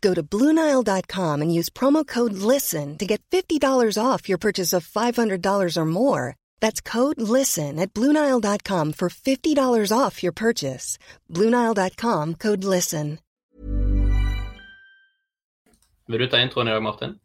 [0.00, 3.60] Go to Bluenile.com and use promo code LISTEN to get $50
[4.00, 6.36] off your purchase of $500 or more.
[6.60, 10.98] That's code LISTEN at Bluenile.com for $50 off your purchase.
[11.32, 13.18] Bluenile.com code LISTEN.
[16.08, 17.18] Vil du ta introen i dag, Martin?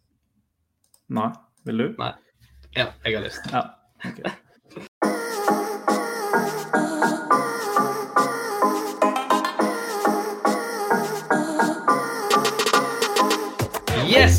[1.08, 1.30] Nei.
[1.64, 1.96] Vil du?
[1.98, 2.14] Nei.
[2.76, 3.52] Ja, jeg har lyst.
[3.52, 3.62] Ja.
[4.04, 4.43] ok.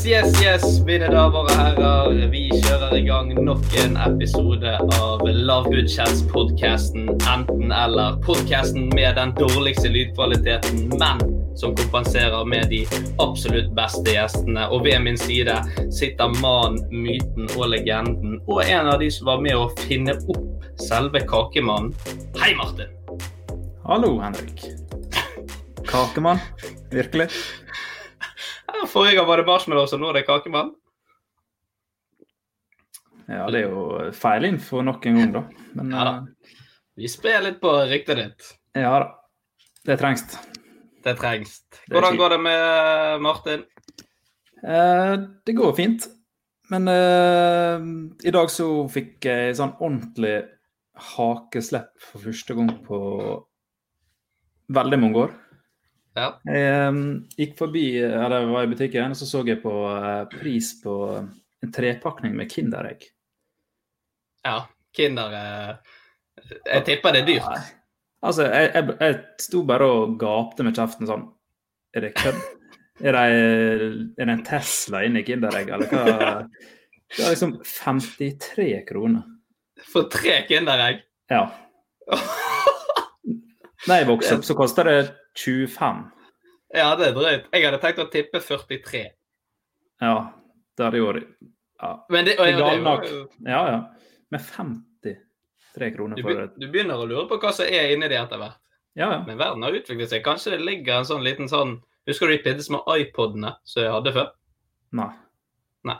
[0.04, 2.26] Yes, yes, mine damer og herrer.
[2.28, 8.18] Vi kjører i gang nok en episode av Lavbudsjetts-podkasten Enten-eller.
[8.26, 11.24] Podkasten med den dårligste lydkvaliteten, men
[11.56, 12.82] som kompenserer med de
[13.24, 14.68] absolutt beste gjestene.
[14.68, 15.56] Og ved min side
[15.88, 20.68] sitter mannen, myten og legenden, og en av de som var med å finne opp
[20.84, 21.96] selve Kakemannen.
[22.44, 22.92] Hei, Martin.
[23.88, 24.68] Hallo, Henrik.
[25.88, 26.44] Kakemann.
[26.92, 27.32] Virkelig?
[28.94, 30.70] Forrige gang var det marshmallows, og nå er det Kakemann.
[33.26, 33.84] Ja, det er jo
[34.14, 35.44] feilinfo nok en gang, da.
[35.74, 36.16] Men Ja da.
[36.94, 38.50] Vi sprer litt på ryktet ditt.
[38.76, 39.08] eh, ja da.
[39.84, 40.22] Det trengs.
[41.04, 41.56] Det trengs.
[41.90, 43.64] Hvordan går det med Martin?
[44.62, 46.06] Eh, det går fint.
[46.70, 47.82] Men eh,
[48.28, 50.44] i dag så fikk jeg sånn ordentlig
[51.16, 53.00] hakeslepp for første gang på
[54.72, 55.34] veldig mange år.
[56.14, 56.28] Ja.
[56.46, 56.98] Jeg eh,
[57.40, 61.72] gikk forbi, eller var i butikken, og så så jeg på eh, pris på en
[61.74, 63.08] trepakning med Kinderegg.
[64.46, 64.62] Ja.
[64.94, 65.70] Kinder eh,
[66.68, 67.48] Jeg tipper det er dyrt.
[67.50, 67.62] Nei.
[68.24, 71.26] Altså, jeg, jeg, jeg sto bare og gapte med kjeften sånn
[71.92, 72.38] Er det kødd?
[73.02, 73.24] Er det,
[74.14, 76.04] er det en Tesla inni Kinderegg, eller hva?
[77.10, 79.26] Det er liksom 53 kroner.
[79.90, 81.02] For tre Kinderegg.
[81.32, 81.48] Ja.
[83.84, 84.94] Da jeg vokste opp, så kosta det
[85.38, 86.04] 25.
[86.74, 87.48] Ja, det er drøyt.
[87.52, 89.04] Jeg hadde tenkt å tippe 43.
[90.02, 90.14] Ja,
[90.76, 93.62] det hadde jo Ja, Men det, ja, det, er ja.
[93.70, 93.80] ja.
[94.30, 96.44] Med 53 kroner for det.
[96.44, 98.60] et du begynner å lure på hva som er inni det etter hvert.
[98.94, 99.20] Ja, ja.
[99.26, 100.22] Men verden har utviklet seg.
[100.26, 103.92] Kanskje det ligger en sånn liten sånn Husker du de piddes med iPodene som jeg
[103.94, 104.26] hadde før?
[104.92, 105.08] Nei.
[105.88, 105.96] Nei.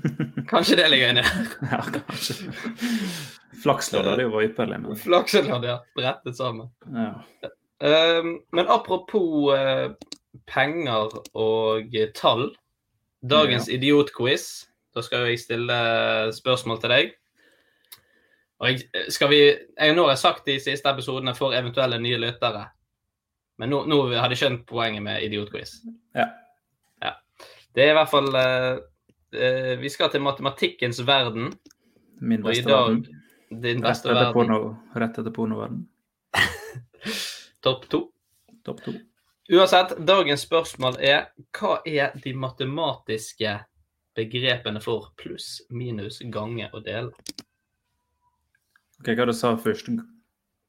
[0.52, 1.48] Kanskje det ligger inni der.
[1.72, 2.36] Ja, kanskje.
[3.64, 5.80] Flakslodd hadde jo vært ypperlig, men Flakslodd, ja.
[5.98, 6.70] Brettet sammen.
[6.94, 7.50] ja.
[7.80, 9.92] Um, men apropos eh,
[10.50, 12.50] penger og eh, tall.
[13.20, 14.66] Dagens idiotquiz.
[14.94, 15.78] Da skal jeg stille
[16.34, 17.16] spørsmål til deg.
[18.60, 19.40] Og jeg, skal vi,
[19.78, 22.66] jeg nå har jeg sagt de siste episodene for eventuelle nye lyttere.
[23.60, 25.78] Men nå, nå hadde jeg skjønt poenget med idiotquiz.
[26.16, 26.26] Ja.
[27.04, 27.14] ja.
[27.76, 28.76] Det er i hvert fall eh,
[29.36, 31.52] eh, Vi skal til matematikkens verden.
[32.20, 33.04] Min beste dag verden.
[33.50, 34.32] din Rett etter, verden.
[34.36, 34.60] porno,
[34.96, 35.84] rett etter pornoverden.
[37.62, 38.00] Topp to.
[38.64, 38.92] Topp to.
[39.50, 41.24] Uansett, dagens spørsmål er
[41.58, 43.56] hva er de matematiske
[44.16, 47.10] begrepene for pluss, minus, gange og dele?
[49.00, 49.86] Ok, Hva du sa først?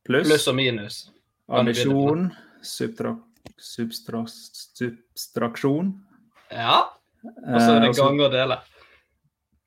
[0.07, 0.27] Pluss?
[0.27, 1.03] Pluss og minus.
[1.51, 2.31] Addisjon, Admisjon?
[2.63, 3.15] Subtra,
[3.59, 5.93] substra, substraksjon?
[6.51, 6.81] Ja.
[7.23, 8.57] Og så er det Eh, gange og dele.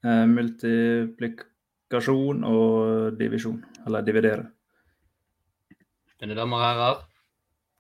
[0.05, 3.65] eh, multiplikasjon og divisjon.
[3.87, 4.47] Eller dividere.
[6.21, 6.97] Mine damer og herrer,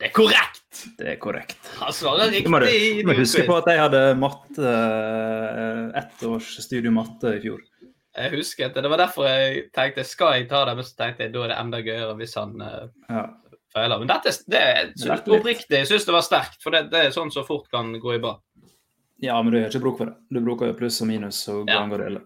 [0.00, 0.81] det er korrekt!
[0.99, 1.58] Det er korrekt.
[1.81, 6.25] Han svarer Du må, du, du må huske på at jeg hadde matte, eh, ett
[6.26, 7.61] års studium matte i fjor.
[8.14, 8.82] Jeg husket det.
[8.82, 11.50] Det var derfor jeg tenkte skal jeg ta det, men så tenkte jeg da er
[11.55, 13.25] det enda gøyere hvis han eh, Ja.
[13.75, 13.99] feiler.
[14.02, 14.64] Men dette det,
[14.94, 17.67] Det lærte oppriktig, jeg syns det var sterkt, for det, det er sånn som fort
[17.70, 18.37] kan gå i bra.
[19.23, 20.14] Ja, men du har ikke bruk for det.
[20.31, 21.81] Du bruker jo pluss og minus og Ja.
[21.81, 22.20] gang og dele.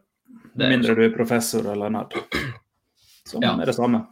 [0.58, 2.12] Med mindre du er professor eller nerd.
[3.28, 3.54] Som Ja.
[3.60, 4.06] er det samme.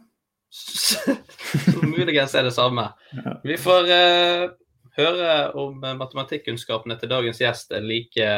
[0.57, 1.13] Så
[1.83, 2.87] muligens er det samme.
[3.43, 4.49] Vi får uh,
[4.97, 8.29] høre om eh, matematikkunnskapene til dagens gjest er like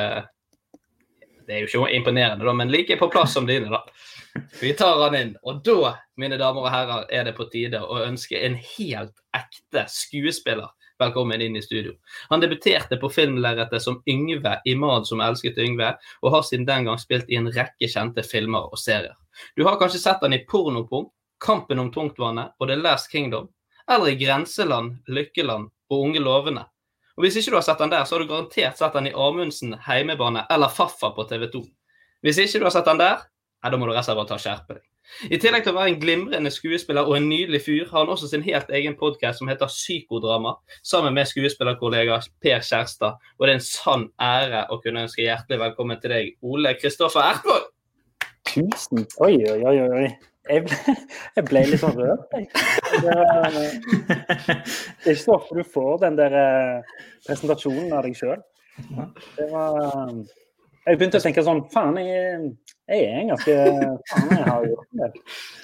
[1.48, 3.86] Det er jo ikke imponerende, da, men like på plass som dine, da.
[4.60, 5.32] Vi tar han inn.
[5.42, 9.88] Og da, mine damer og herrer, er det på tide å ønske en helt ekte
[9.90, 10.70] skuespiller
[11.00, 11.94] velkommen inn i studio.
[12.30, 16.86] Han debuterte på filmlerretet som Yngve i 'Mad som elsket Yngve', og har siden den
[16.86, 19.16] gang spilt i en rekke kjente filmer og serier.
[19.56, 23.50] Du har kanskje sett han i 'Pornopung', 'Kampen om tungtvannet' og 'The Last Kingdom',
[23.90, 26.68] eller i 'Grenseland', 'Lykkeland' og 'Unge lovende'.
[27.18, 29.16] Og Hvis ikke du har sett den der, så har du garantert sett den i
[29.16, 31.66] Amundsen, Heimebane eller Faffa på TV 2.
[32.22, 33.26] Hvis ikke du har sett den der,
[33.64, 34.86] da må du rett og slett bare ta skjerpe deg.
[35.34, 38.30] I tillegg til å være en glimrende skuespiller og en nydelig fyr, har han også
[38.30, 40.54] sin helt egen podkast som heter Psykodrama,
[40.86, 43.18] sammen med skuespillerkollega Per Kjærstad.
[43.40, 47.26] Og det er en sann ære å kunne ønske hjertelig velkommen til deg, Ole Kristoffer
[47.34, 47.68] Ertvåg.
[48.50, 50.08] Tusen Oi, oi, oi.
[50.50, 50.78] Jeg ble,
[51.38, 52.46] jeg ble litt sånn rørt, jeg.
[53.04, 53.18] Det, er
[55.06, 56.80] ikke så ofte du får den der eh,
[57.28, 58.40] presentasjonen av deg sjøl.
[59.38, 59.76] Det var
[60.88, 62.54] Jeg begynte å tenke sånn Faen, jeg,
[62.88, 63.54] jeg er en ganske
[64.10, 65.10] Faen, jeg har gjort det.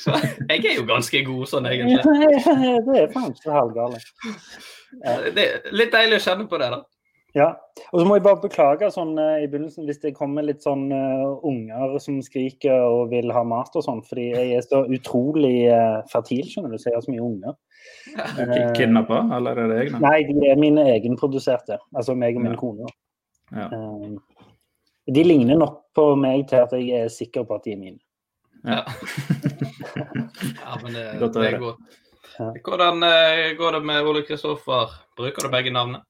[0.04, 2.02] Så jeg er jo ganske god sånn, egentlig.
[2.06, 2.12] Det
[3.02, 3.98] er faen ikke så halvgale.
[5.36, 6.80] Det er litt deilig å kjenne på det, da.
[7.36, 7.50] Ja.
[7.92, 10.86] Og så må jeg bare beklage sånn eh, i begynnelsen hvis det kommer litt sånn
[10.94, 15.68] uh, unger som skriker og vil ha mat og sånn, fordi jeg er så utrolig
[15.68, 17.58] uh, fertil, skjønner du, så jeg har så mye unger.
[18.16, 20.02] Eh, Kidnappa, eller er det egne?
[20.06, 21.82] Nei, de er mine egenproduserte.
[21.92, 22.62] Altså meg og min Ja.
[22.64, 22.90] kone.
[23.52, 23.68] Ja.
[23.76, 24.16] Uh,
[25.12, 28.00] de ligner nok på meg til at jeg er sikker på at de er mine.
[28.64, 28.80] Ja,
[30.56, 32.02] ja men det, det er godt.
[32.64, 33.04] Hvordan
[33.60, 34.96] går det med Ole Kristoffer?
[35.20, 36.02] Bruker du begge navnene?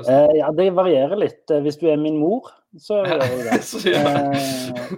[0.00, 1.44] Eh, ja, det varierer litt.
[1.50, 3.58] Eh, Hvis du er min mor, så gjør du det.
[3.66, 4.02] Så, ja.
[4.02, 4.94] Eh,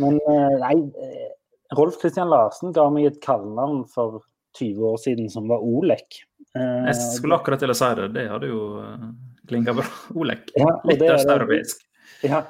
[0.00, 0.74] men eh, nei,
[1.04, 1.30] eh,
[1.76, 4.20] Rolf Christian Larsen ga meg et kallenavn for
[4.58, 6.22] 20 år siden som var Olek.
[6.56, 8.10] Eh, Jeg skulle akkurat til å si det.
[8.16, 8.62] Det hadde jo
[9.48, 9.86] klinga bra.
[10.20, 10.48] Olek.
[10.56, 11.84] ja, Litt det er østeuropeisk.
[12.22, 12.42] Ja.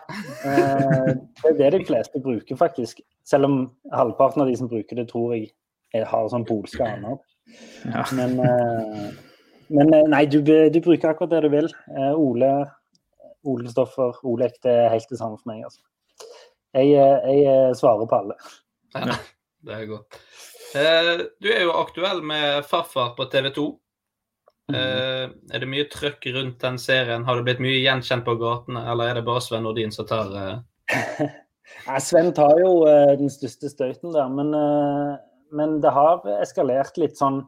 [0.44, 1.12] Eh,
[1.46, 3.00] det er det de fleste bruker, faktisk.
[3.24, 3.58] Selv om
[3.94, 5.50] halvparten av de som bruker det, tror jeg
[5.92, 7.18] jeg har sånn polske aner.
[7.84, 8.02] Ja.
[8.16, 9.08] Men, eh,
[9.74, 11.68] men eh, nei, du, du bruker akkurat det du vil.
[11.96, 12.52] Eh, Ole,
[13.48, 15.64] Ole Stoffer, Olek, det er helt det samme for meg.
[15.66, 15.82] altså.
[16.72, 18.38] Jeg, eh, jeg eh, svarer på alle.
[18.96, 19.18] Ja,
[19.66, 20.20] det er godt.
[20.78, 23.68] Eh, du er jo aktuell med Farfar på TV 2.
[24.72, 27.26] Eh, er det mye trøkk rundt den serien?
[27.26, 30.30] Har du blitt mye gjenkjent på gatene, eller er det bare Sven Nordin som tar
[30.36, 31.28] Nei,
[31.86, 35.16] Ja, Sven tar jo eh, den største støyten der, men, eh,
[35.56, 37.42] men det har eskalert litt sånn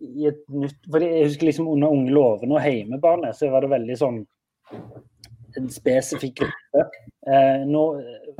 [0.00, 3.72] i et nytt for Jeg husker liksom under Unge lovende og Heimebane så var det
[3.72, 4.20] veldig sånn
[5.56, 6.84] en spesifikk gruppe.
[7.26, 7.84] Eh, nå,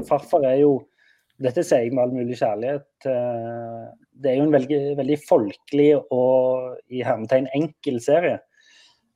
[0.08, 0.76] farfar er jo
[1.36, 2.86] Dette sier jeg med all mulig kjærlighet.
[3.04, 3.80] Eh,
[4.16, 8.38] det er jo en veldig, veldig folkelig og i hermetegn enkel serie.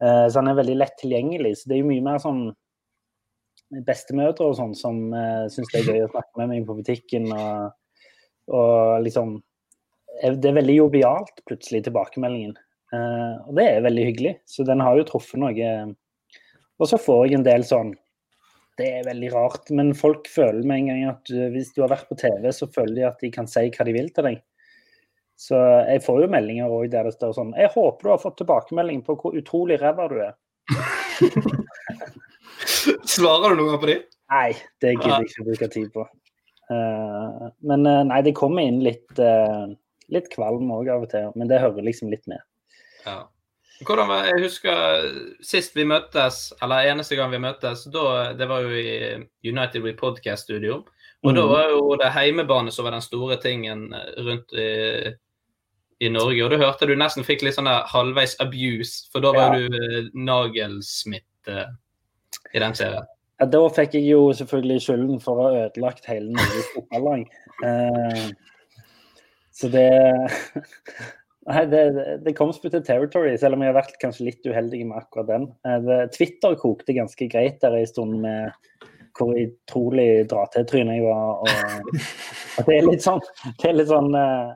[0.04, 1.54] Eh, så han er veldig lett tilgjengelig.
[1.56, 2.42] Så det er jo mye mer sånn
[3.88, 7.30] bestemødre og sånn som eh, syns det er gøy å snakke med meg på butikken.
[7.32, 8.04] Og,
[8.52, 9.38] og liksom
[10.20, 12.52] Det er veldig jovialt, plutselig, tilbakemeldingen.
[12.92, 14.34] Uh, og det er veldig hyggelig.
[14.48, 15.72] Så den har jo truffet noe.
[16.80, 17.94] Og så får jeg en del sånn
[18.80, 22.08] Det er veldig rart, men folk føler med en gang at hvis du har vært
[22.08, 24.38] på TV, så føler de at de kan si hva de vil til deg.
[25.40, 25.56] Så
[25.88, 29.00] jeg får jo meldinger også der det står sånn Jeg håper du har fått tilbakemelding
[29.06, 30.34] på hvor utrolig ræva du er.
[33.08, 33.96] Svarer du noen gang på de?
[34.30, 34.50] Nei,
[34.82, 36.04] det gidder jeg ikke å bruke tid på.
[36.70, 39.72] Uh, men uh, nei, det kommer inn litt, eh,
[40.12, 41.30] litt kvalm òg av og til.
[41.36, 42.40] Men det hører liksom litt med.
[43.06, 43.22] Ja.
[43.80, 45.06] Hvordan var, jeg husker
[45.40, 49.94] Sist vi møttes, eller eneste gang vi møttes, da, det var jo i United We
[49.96, 50.82] Podcast Studio.
[51.24, 51.48] Og da Mhm.
[51.50, 53.88] var jo det heimebane som var den store tingen
[54.18, 55.14] rundt i,
[56.00, 56.44] i Norge.
[56.44, 59.58] Og da hørte du nesten fikk litt sånn halvveis abuse, for da var Ja.
[59.58, 61.66] du eh, nagelsmitt eh,
[62.54, 63.04] i den serien.
[63.40, 67.26] Ja, da fikk jeg jo selvfølgelig skylden for å ha ødelagt hele Norges fotballag.
[67.64, 68.30] Eh,
[69.60, 69.88] så det
[71.50, 71.84] Nei, det,
[72.22, 75.46] det kom spyttet territory, selv om jeg har vært kanskje litt uheldig med akkurat den.
[75.66, 78.52] Eh, Twitter kokte ganske greit der en stund med
[79.18, 81.40] hvor utrolig dra-til-tryne jeg var.
[81.40, 81.48] Og,
[82.60, 84.52] og, det er litt sånn, det er litt sånn eh,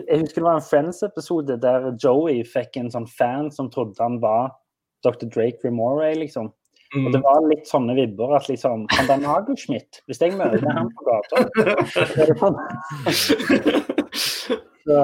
[0.00, 4.18] Jeg husker det var en Friends-episode der Joey fikk en sånn fan som trodde han
[4.22, 4.50] var
[5.06, 5.28] Dr.
[5.30, 6.50] Drake Remore, liksom.
[6.94, 10.92] Og det var litt sånne vibber at liksom Han der Nagelschmidt, hvis jeg møter ham
[10.94, 11.42] på gata
[11.90, 12.60] så er det sånn.
[14.14, 14.96] Så,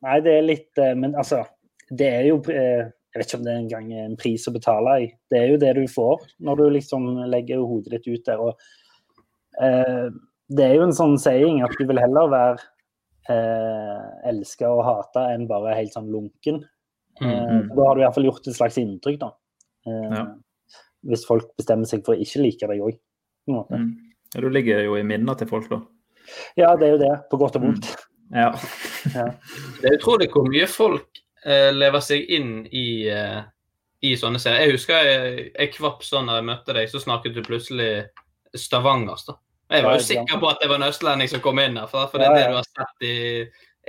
[0.00, 1.42] Nei, det er litt eh, Men altså,
[1.90, 4.96] det er jo eh, Jeg vet ikke om det er engang en pris å betale
[5.04, 5.06] i.
[5.32, 8.40] Det er jo det du får når du liksom legger hodet ditt ut der.
[8.40, 8.52] og
[9.60, 10.06] eh,
[10.48, 12.60] Det er jo en sånn saying at du vil heller være
[13.34, 16.62] eh, elska og hata enn bare helt sånn lunken.
[16.64, 16.68] Mm,
[17.20, 19.26] Eh, da har du i hvert fall gjort et slags inntrykk, da.
[19.86, 20.22] Eh, Ja.
[21.10, 22.96] Hvis folk bestemmer seg for å ikke like deg òg.
[23.48, 23.90] Mm.
[24.34, 25.80] Ja, Du ligger jo i minnet til folk, da.
[26.58, 27.12] Ja, det er jo det.
[27.30, 27.90] På godt og vondt.
[28.30, 28.52] Ja.
[29.10, 33.40] Det er utrolig hvor mye folk eh, lever seg inn i, eh,
[34.06, 34.68] i sånne serier.
[34.68, 37.88] Jeg husker jeg, jeg kvapp sånn da jeg møtte deg, så snakket du plutselig
[38.54, 39.24] stavangers.
[39.26, 39.34] da.
[39.74, 40.06] Jeg var jo Ja, ja.
[40.12, 42.36] sikker på at det var en østlending som kom inn her, for, for det Ja,
[42.36, 43.16] er det du har sett i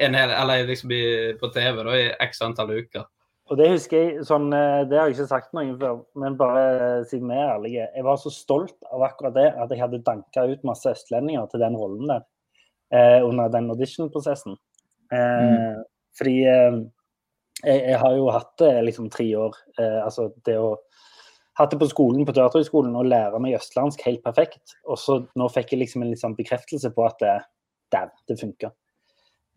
[0.08, 1.04] en hel, eller liksom i,
[1.38, 3.06] på TV da, i x antall uker.
[3.52, 6.62] Og det husker jeg, sånn, eh, det har jeg ikke sagt noen før, men bare
[6.72, 7.88] eh, siden vi er ærlige.
[7.98, 11.64] Jeg var så stolt av akkurat det, at jeg hadde danka ut masse østlendinger til
[11.66, 12.24] den rollen der.
[12.96, 14.56] Eh, under den audition-prosessen.
[15.12, 15.76] Eh,
[16.16, 16.80] Fordi eh,
[17.64, 19.60] jeg, jeg har jo hatt det liksom tre år.
[19.80, 20.78] Eh, altså det å
[21.60, 24.72] Hatt det på skolen på Teaterhøgskolen og lære meg østlandsk helt perfekt.
[24.88, 27.34] Og så nå fikk jeg liksom en sånn bekreftelse på at det,
[27.92, 28.70] der, det funka.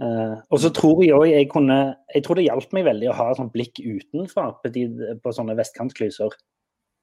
[0.02, 1.76] Eh, og så tror jeg òg jeg kunne
[2.10, 4.88] Jeg tror det hjalp meg veldig å ha et sånt blikk utenfra på, de,
[5.22, 6.34] på sånne vestkantklyser.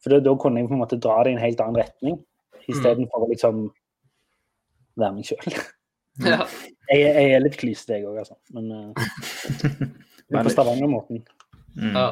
[0.03, 2.17] For da kunne jeg på en måte dra det i en helt annen retning,
[2.71, 3.69] istedenfor å liksom
[5.00, 5.62] være meg sjøl.
[6.19, 6.43] Ja.
[6.91, 8.36] Jeg, jeg er litt klysete, jeg òg, altså.
[8.51, 11.21] Men uh, på Stavanger-måten.
[11.79, 11.93] Mm.
[11.95, 12.03] Ja.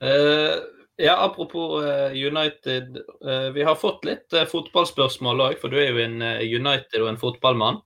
[0.00, 0.54] Uh,
[0.96, 1.84] ja, apropos
[2.16, 2.96] United.
[3.52, 7.20] vi har fått litt uh, fotballspørsmål òg, for du er jo en United og en
[7.20, 7.82] fotballmann.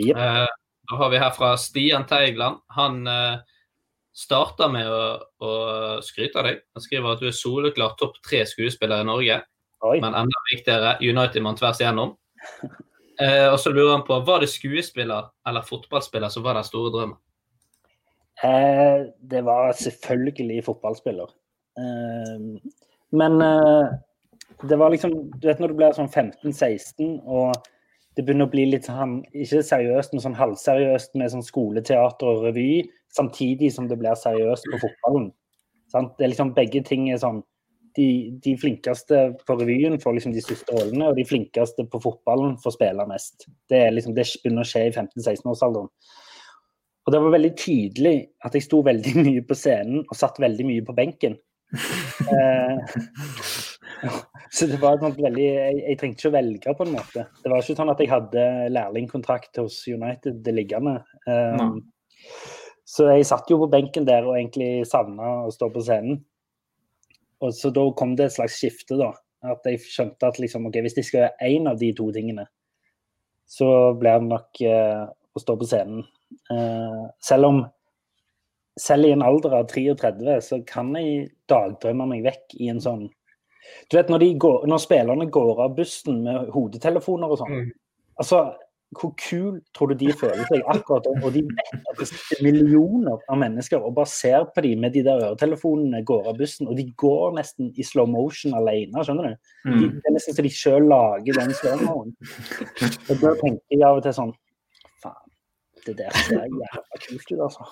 [0.00, 0.16] Jep.
[0.90, 2.58] Eh, da har vi her fra Stian Teigland.
[2.76, 3.38] Han uh,
[4.12, 5.52] starter med å, å
[6.02, 6.60] skryte av deg.
[6.74, 9.40] Han skriver at du er soleklar topp tre skuespiller i Norge,
[9.86, 9.96] Oi.
[10.00, 12.16] men enda viktigere, United-mann tvers igjennom.
[13.20, 16.88] Eh, og så lurer han på, var det skuespiller eller fotballspiller som var den store
[16.94, 17.18] drømmen?
[18.40, 21.28] Eh, det var selvfølgelig fotballspiller.
[21.82, 22.38] Eh,
[23.20, 23.92] men eh,
[24.62, 27.52] det var liksom Du vet når du blir sånn 15-16 og
[28.16, 32.48] det begynner å bli litt sånn, ikke seriøst, men sånn halvseriøst med sånn skoleteater og
[32.48, 32.82] revy,
[33.14, 35.30] samtidig som det blir seriøst på fotballen.
[35.90, 36.16] Sant?
[36.18, 37.42] Det er liksom Begge ting er sånn
[37.98, 42.56] de, de flinkeste på revyen får liksom de største rollene, og de flinkeste på fotballen
[42.62, 43.46] får spille mest.
[43.70, 45.90] Det, er liksom, det begynner å skje i 15-16-årsalderen.
[47.06, 50.68] Og det var veldig tydelig at jeg sto veldig mye på scenen og satt veldig
[50.72, 51.38] mye på benken.
[52.30, 52.76] Eh,
[54.56, 57.24] så det var sånn veldig jeg, jeg trengte ikke å velge, på en måte.
[57.42, 58.44] Det var ikke sånn at jeg hadde
[58.74, 60.98] lærlingkontrakt hos United det liggende.
[61.26, 61.80] Um,
[62.88, 66.20] så jeg satt jo på benken der og egentlig savna å stå på scenen.
[67.40, 69.14] Og så da kom det et slags skifte, da.
[69.48, 72.44] At jeg skjønte at liksom, okay, hvis jeg skal gjøre én av de to tingene,
[73.48, 73.68] så
[73.98, 76.02] blir det nok uh, å stå på scenen.
[76.52, 77.62] Uh, selv om
[78.80, 83.08] selv i en alder av 33 så kan jeg dagdrømme meg vekk i en sånn
[83.90, 87.54] Du vet når, de går, når spillerne går av bussen med hodetelefoner og sånn.
[87.60, 87.70] Mm.
[88.20, 88.42] Altså,
[88.98, 91.12] hvor kul tror du de føler seg akkurat da?
[91.22, 94.96] Og de vet at det sitter millioner av mennesker og bare ser på dem med
[94.96, 99.30] de der øretelefonene går av bussen, og de går nesten i slow motion alene, skjønner
[99.30, 99.34] du?
[99.62, 99.94] De, Mm.
[99.94, 102.16] det er nesten så de sjøl lager den slow motion.
[103.06, 104.34] Og da tenker jeg av og til sånn
[105.04, 105.30] Faen,
[105.86, 107.70] det der ser jævla kult ut, altså.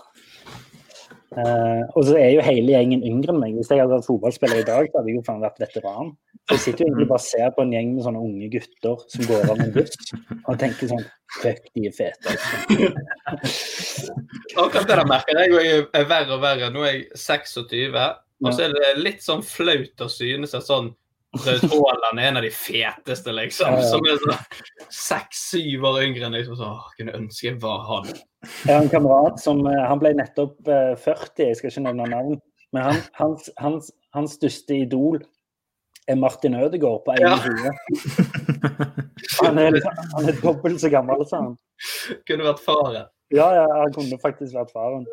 [1.37, 3.57] Eh, og så er jo hele gjengen yngre enn meg.
[3.59, 6.13] Hvis jeg hadde vært fotballspiller i dag, så hadde jeg jo faen vært veteran.
[6.49, 9.03] Så jeg sitter jo egentlig bare og ser på en gjeng med sånne unge gutter
[9.13, 11.09] som går av en buss, og tenker sånn
[11.43, 12.33] Fuck, de er fete.
[12.33, 14.15] Altså.
[14.63, 16.71] Akkurat det der merker jeg jo er verre og verre.
[16.73, 17.99] Nå er jeg 26,
[18.47, 20.89] og så er det litt sånn flaut å synes at sånn
[21.37, 23.75] Haaland er en av de feteste, liksom.
[23.77, 23.89] Ja, ja.
[23.91, 28.09] Som er sånn seks-syv år yngre enn liksom sånn, kunne ønske jeg var han.
[28.65, 32.09] Jeg har en kamerat som eh, Han ble nettopp eh, 40, jeg skal ikke nevne
[32.15, 32.39] navn.
[32.73, 35.21] Men han, hans, hans, hans største idol
[36.09, 37.37] er Martin Ødegaard på Ja.
[37.37, 37.77] 21.
[39.43, 39.77] Han er,
[40.15, 41.57] han er dobbelt så gammel sa han.
[42.29, 43.09] Kunne vært faren.
[43.35, 45.05] Ja, ja, han kunne faktisk vært faren.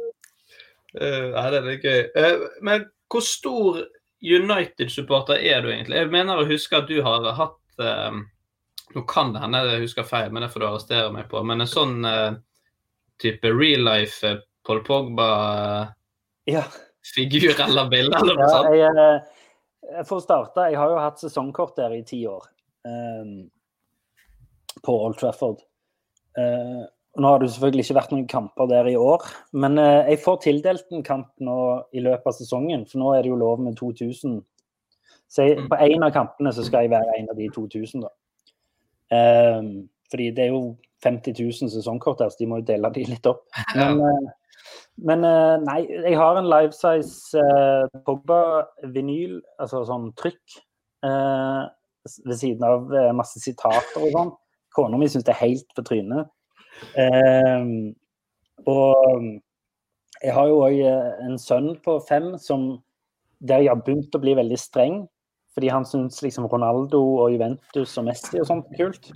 [0.96, 2.02] Uh, nei, det er gøy.
[2.16, 3.82] Uh, men hvor stor
[4.26, 6.00] United-supporter er du egentlig?
[6.02, 8.18] Jeg mener å huske at du har hatt eh,
[8.96, 11.42] Nå kan det hende jeg husker feil, men det får du arrestere meg på.
[11.44, 12.38] Men en sånn eh,
[13.22, 15.96] type real life eh, Paul Pogba-figur
[16.50, 16.64] Ja,
[17.68, 18.76] eller bilde eller noe ja sånt?
[18.78, 22.44] jeg, eh, for å starte, jeg har jo hatt sesongkort der i ti år.
[22.86, 23.50] Um,
[24.86, 25.60] på Old Trafford.
[26.38, 26.84] Eh,
[27.18, 29.24] nå har det selvfølgelig ikke vært noen kamper der i år,
[29.56, 31.58] men eh, jeg får tildelt en kamp nå
[31.96, 34.42] i løpet av sesongen, for nå er det jo lov med 2000.
[35.32, 35.70] Så jeg, Mm.
[35.70, 38.12] på en av kampene så skal jeg være en av de 2000, da.
[39.16, 43.06] Um, fordi det er jo 50 000 sesongkort der, så de må jo dele de
[43.06, 43.46] litt opp.
[43.76, 44.32] Men, eh,
[44.98, 50.60] Men eh, nei, jeg har en life size uh, Pogba-vinyl, altså sånn trykk,
[51.06, 51.68] uh,
[52.26, 54.32] ved siden av masse sitater og sånn.
[54.76, 56.30] Kona mi syns det er helt på trynet.
[57.00, 57.68] Eh,
[58.66, 59.26] og
[60.24, 60.80] jeg har jo òg
[61.26, 62.72] en sønn på fem som,
[63.40, 65.04] der jeg har begynt å bli veldig streng.
[65.56, 69.12] Fordi han syns liksom Ronaldo og Juventus og Messi og sånt er kult.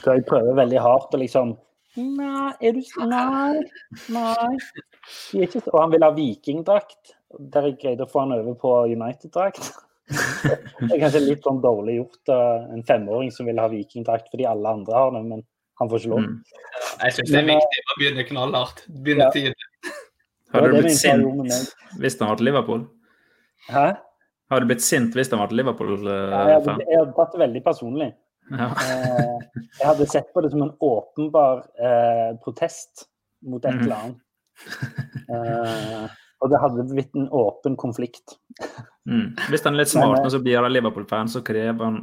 [0.00, 1.56] Så jeg prøver veldig hardt å liksom
[1.96, 3.62] Nei, er du Nei.
[4.12, 4.56] Nei.
[5.40, 7.14] Og han vil ha vikingdrakt.
[7.52, 9.70] Der jeg greide å få han over på United-drakt.
[10.78, 14.44] Det er kanskje litt sånn dårlig gjort av en femåring som vil ha vikingdrakt fordi
[14.46, 15.40] alle andre har det, men
[15.80, 16.18] han får ikke lov.
[16.24, 16.36] Mm.
[17.02, 18.84] Jeg syns det er viktig å begynne knallhardt.
[19.04, 19.30] Begynne Ja.
[19.30, 19.54] tidlig.
[20.54, 21.24] Hadde du blitt sint
[22.00, 22.84] hvis han var til Liverpool?
[23.68, 23.86] Hæ?
[24.50, 27.40] Hadde du blitt sint hvis han var til Ja, jeg, hadde, jeg hadde tatt det
[27.42, 28.12] veldig personlig.
[28.46, 28.68] Ja.
[28.78, 29.38] Eh,
[29.80, 33.08] jeg hadde sett på det som en åpenbar eh, protest
[33.42, 33.82] mot et Mhm.
[33.82, 34.20] eller annet.
[35.28, 36.06] Eh,
[36.44, 38.36] og det hadde blitt en åpen konflikt.
[39.08, 39.34] Mm.
[39.50, 42.00] Hvis han er litt smart og så blir han Liverpool-fan, så krever han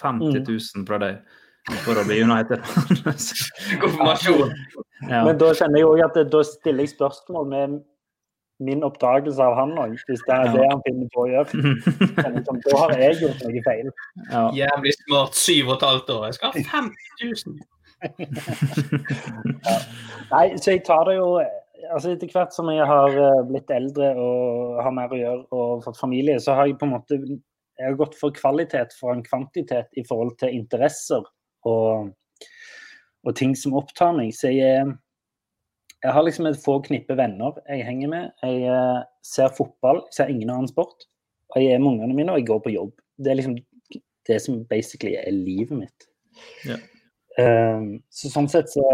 [0.00, 0.44] 50 Mm.
[0.46, 1.18] 000 fra deg
[1.84, 2.60] for å bli United.
[3.82, 4.52] Konfirmasjon.
[5.10, 5.24] ja.
[5.26, 7.78] Men da kjenner jeg òg at da stiller jeg spørsmål med
[8.64, 10.52] min oppdagelse av han òg, hvis det er Ja.
[10.54, 11.48] det han finner på å gjøre.
[12.46, 13.90] Sånn, Da har jeg gjort noe feil.
[14.30, 14.44] ja.
[14.62, 15.34] Jævlig smart.
[15.36, 16.22] Syv og et halvt år.
[16.30, 16.92] Jeg skal ha 50
[17.46, 17.58] 000.
[20.32, 21.28] Nei, så jeg tar det jo
[21.92, 25.84] altså Etter hvert som jeg har eh, blitt eldre og har mer å gjøre og
[25.84, 29.22] fått familie, så har jeg på en måte jeg har gått for kvalitet for en
[29.24, 31.22] kvantitet i forhold til interesser
[31.66, 32.14] og,
[33.26, 34.32] og ting som opptar meg.
[34.36, 34.86] Så jeg,
[36.04, 38.32] jeg har liksom et få knippe venner jeg henger med.
[38.46, 41.08] Jeg eh, ser fotball, jeg ser ingen annen sport.
[41.54, 42.92] Og jeg er med ungene mine, og jeg går på jobb.
[43.22, 43.56] Det er liksom
[44.26, 46.08] det som basically er livet mitt.
[46.66, 46.78] Ja.
[47.36, 48.84] Um, så sånn sett så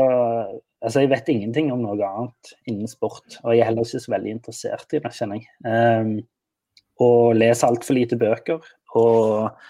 [0.82, 4.10] Altså, jeg vet ingenting om noe annet innen sport, og jeg er heller ikke så
[4.16, 5.52] veldig interessert i det, kjenner jeg.
[5.62, 6.16] Um,
[7.06, 8.64] og leser altfor lite bøker,
[8.98, 9.60] og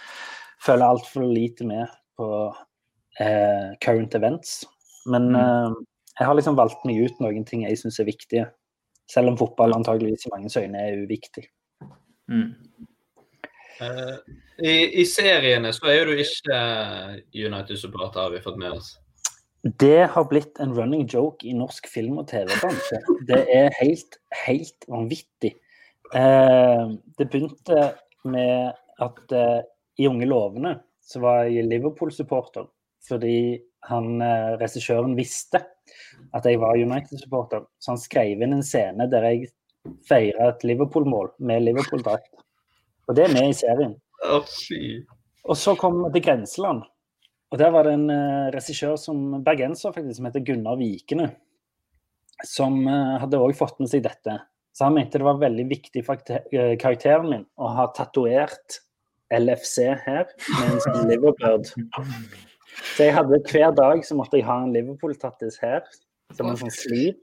[0.64, 2.30] følger altfor lite med på
[3.20, 4.64] eh, current events.
[5.06, 5.36] Men Mm.
[5.36, 5.74] eh,
[6.18, 8.46] jeg har liksom valgt meg ut noen ting jeg syns er viktige.
[9.10, 11.48] Selv om fotball antageligvis i manges øyne er uviktig.
[12.30, 12.54] Mm.
[13.80, 14.16] Eh,
[14.62, 16.58] I, I seriene så er jo du ikke
[17.34, 18.98] United-supporter, har vi fått med oss.
[19.78, 22.98] Det har blitt en running joke i norsk film- og TV-bransje.
[23.28, 25.54] Det er helt, helt vanvittig.
[26.14, 26.86] Eh,
[27.18, 27.92] det begynte
[28.24, 28.72] med
[29.02, 29.60] at eh,
[29.98, 32.66] i Unge lovende så var jeg Liverpool-supporter
[33.08, 35.62] fordi han, eh, regissøren visste
[36.32, 37.66] at jeg var United-supporter.
[37.82, 39.50] Så han skrev inn en scene der jeg
[40.06, 42.30] feira et Liverpool-mål med Liverpool-drakt.
[43.08, 43.96] Og det er med i serien.
[45.42, 46.84] Og så kom vi til Grenseland.
[47.52, 51.32] Og der var det en uh, regissør som bergenser faktisk, som heter Gunnar Vikene.
[52.48, 54.32] Som eh, hadde òg fått med seg dette.
[54.74, 58.80] Så han mente det var veldig viktig for karakteren min å ha tatovert
[59.30, 61.70] LFC her med en sånn Liverbird.
[62.94, 65.84] Så jeg hadde hver dag så måtte jeg ha en Liverpool-tattis her,
[66.36, 67.14] som en sånn sliv.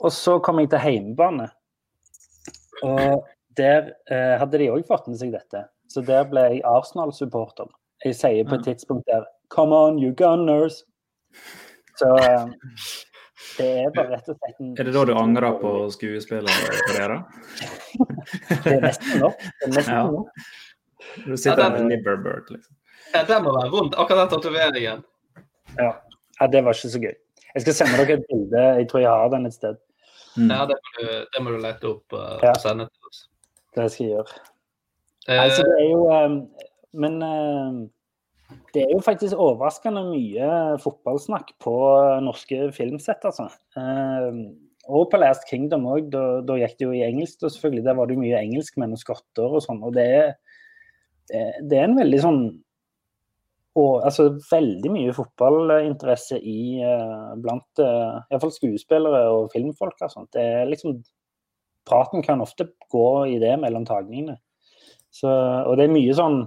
[0.00, 1.50] Og så kom jeg til heimebane.
[2.86, 3.26] Og
[3.58, 5.66] der eh, hadde de òg fått med seg dette.
[5.90, 7.68] Så der ble jeg Arsenal-supporter.
[8.04, 10.84] Jeg sier på et tidspunkt der Come on, you gunners!
[11.98, 12.46] Så eh,
[13.58, 17.24] det er bare rett og slett en Er det da du angrer på skuespillerkarrieren?
[18.62, 19.42] Det er nesten nok.
[19.42, 20.04] Det er nesten Ja.
[20.06, 20.44] nok.
[21.26, 22.76] Du sitter Ja, der med Nibberbird, liksom.
[23.14, 25.04] Ja, det må være vondt, akkurat den tatoveringen.
[25.78, 25.90] Ja.
[26.40, 27.14] ja, det var ikke så gøy.
[27.54, 28.62] Jeg skal sende dere et bilde.
[28.78, 29.78] Jeg tror jeg har den et sted.
[30.36, 30.50] Mm.
[30.54, 32.52] Ja, det må du, det må du lete opp uh, Ja.
[32.54, 33.22] og sende til oss.
[33.74, 34.36] Det skal jeg gjøre.
[35.28, 36.36] Eh, Nei, så det er jo um,
[37.02, 37.80] Men eh,
[38.74, 40.46] det er jo faktisk overraskende mye
[40.82, 41.74] fotballsnakk på
[42.24, 43.46] norske filmsett, altså.
[43.78, 44.40] Eh,
[44.90, 46.08] og på Last Kingdom òg.
[46.14, 47.84] Da, da gikk det jo i engelsk, og selvfølgelig.
[47.86, 49.82] Der var det jo mye engelskmenn og skotter og sånn.
[49.86, 50.32] Og det er,
[51.30, 52.40] det- det er en veldig sånn
[53.78, 59.94] og, altså, veldig mye fotballinteresse i uh, blant uh, iallfall skuespillere og filmfolk.
[60.02, 60.32] og sånt.
[60.34, 61.00] Det er liksom
[61.90, 64.36] Praten kan ofte gå i det mellom tagningene.
[65.10, 66.42] Så, og det er mye sånn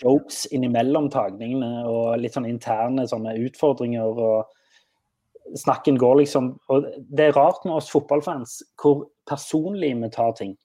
[0.00, 4.08] jokes innimellom tagningene og litt sånn interne sånne utfordringer.
[4.08, 10.32] og Snakken går liksom og Det er rart med oss fotballfans hvor personlig vi tar
[10.38, 10.56] ting.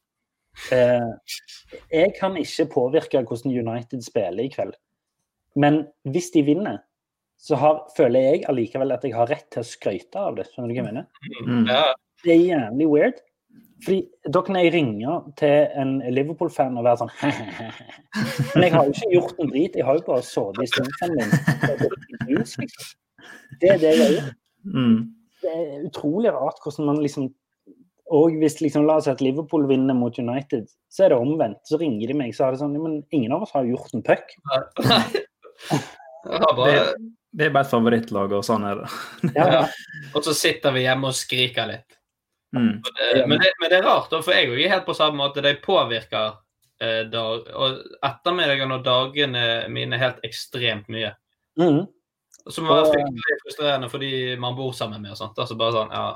[0.71, 1.11] Eh,
[1.91, 4.75] jeg kan ikke påvirke hvordan United spiller i kveld.
[5.55, 6.81] Men hvis de vinner,
[7.41, 10.47] så har, føler jeg allikevel at jeg har rett til å skryte av det.
[10.49, 11.07] Skjønner du hva jeg mener?
[11.45, 11.65] Mm.
[11.69, 11.85] ja,
[12.23, 13.23] Det er jævlig weird.
[13.83, 13.99] Fordi
[14.33, 17.11] da kan jeg ringe til en Liverpool-fan og være sånn
[18.55, 19.75] Men jeg har jo ikke gjort en drit.
[19.75, 21.29] Jeg har jo bare sittet i sofaen min.
[23.59, 24.37] Det er det jeg har gjort.
[24.65, 24.95] Mm.
[25.43, 27.27] det er utrolig rart hvordan man liksom
[28.09, 31.61] Og hvis liksom, la oss si at Liverpool vinner mot United, så er det omvendt.
[31.69, 34.05] Så ringer de meg, så er det sånn Men ingen av oss har gjort en
[34.05, 34.35] puck.
[34.49, 35.05] Nei.
[36.25, 38.87] Bare, Det, det er bare et favorittlag, og sånn er det.
[39.35, 39.61] Ja, ja.
[40.15, 41.99] og så sitter vi hjemme og skriker litt.
[42.55, 42.79] Mm.
[43.27, 45.43] Men det, men det er rart, for jeg er helt på samme måte.
[45.43, 46.37] De påvirker
[46.81, 51.11] eh, dag, og ettermiddagene og dagene mine helt ekstremt mye.
[51.59, 51.83] Mm.
[52.45, 55.39] Som var fryktelig frustrerende fordi man bor sammen med og sånt.
[55.41, 56.07] Altså bare sånn, ja,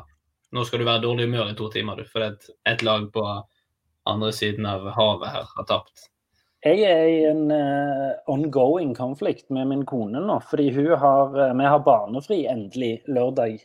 [0.56, 3.08] nå skal du være i dårlig humør i to timer, du, fordi et, et lag
[3.14, 3.26] på
[4.10, 6.09] andre siden av havet her har tapt.
[6.66, 11.54] Jeg er i en uh, ongoing konflikt med min kone nå, fordi hun har, uh,
[11.56, 13.56] vi har barnefri endelig lørdag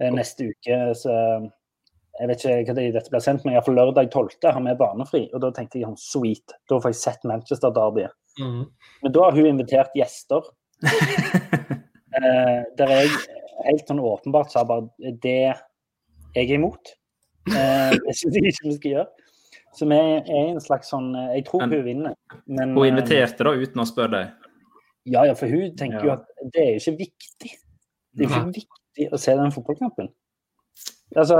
[0.00, 0.78] uh, neste uke.
[0.96, 4.38] Så jeg vet ikke hva det dette blir sendt, men iallfall lørdag 12.
[4.46, 5.22] har vi barnefri.
[5.34, 8.06] Og da tenkte jeg sweet, da får jeg sett Manchester Derby.
[8.40, 8.62] Mm.
[9.04, 10.48] Men da har hun invitert gjester.
[12.78, 13.08] Der jeg
[13.66, 14.86] helt sånn åpenbart sa bare
[15.22, 16.92] det jeg er imot.
[17.50, 19.23] Det syns jeg ikke vi skal gjøre.
[19.74, 22.14] Så er, er en slags sånn eh, Jeg tror Men- hun vinner.
[22.46, 24.32] Men, Hun eh, inviterte da uten å spørre deg.
[25.06, 27.50] Ja, ja, for hun tenker jo at det er jo ikke viktig.
[28.14, 30.08] Det er jo ikke viktig å se den fotballkampen.
[31.16, 31.36] Altså,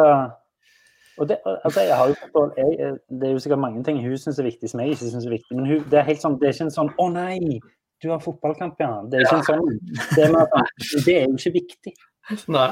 [1.18, 4.18] og det, altså jeg har jo forstått, jeg, det er jo sikkert mange ting hun
[4.18, 5.56] syns er viktig som jeg ikke syns er viktig.
[5.56, 7.60] Men hun, det er helt sånn, det er ikke en sånn 'Å nei,
[8.02, 9.06] du har fotballkamp, ja'.
[9.10, 9.78] Det er ikke en sånn.
[10.16, 11.94] Det er, mer sånn, det er jo ikke viktig.
[12.48, 12.68] Nei.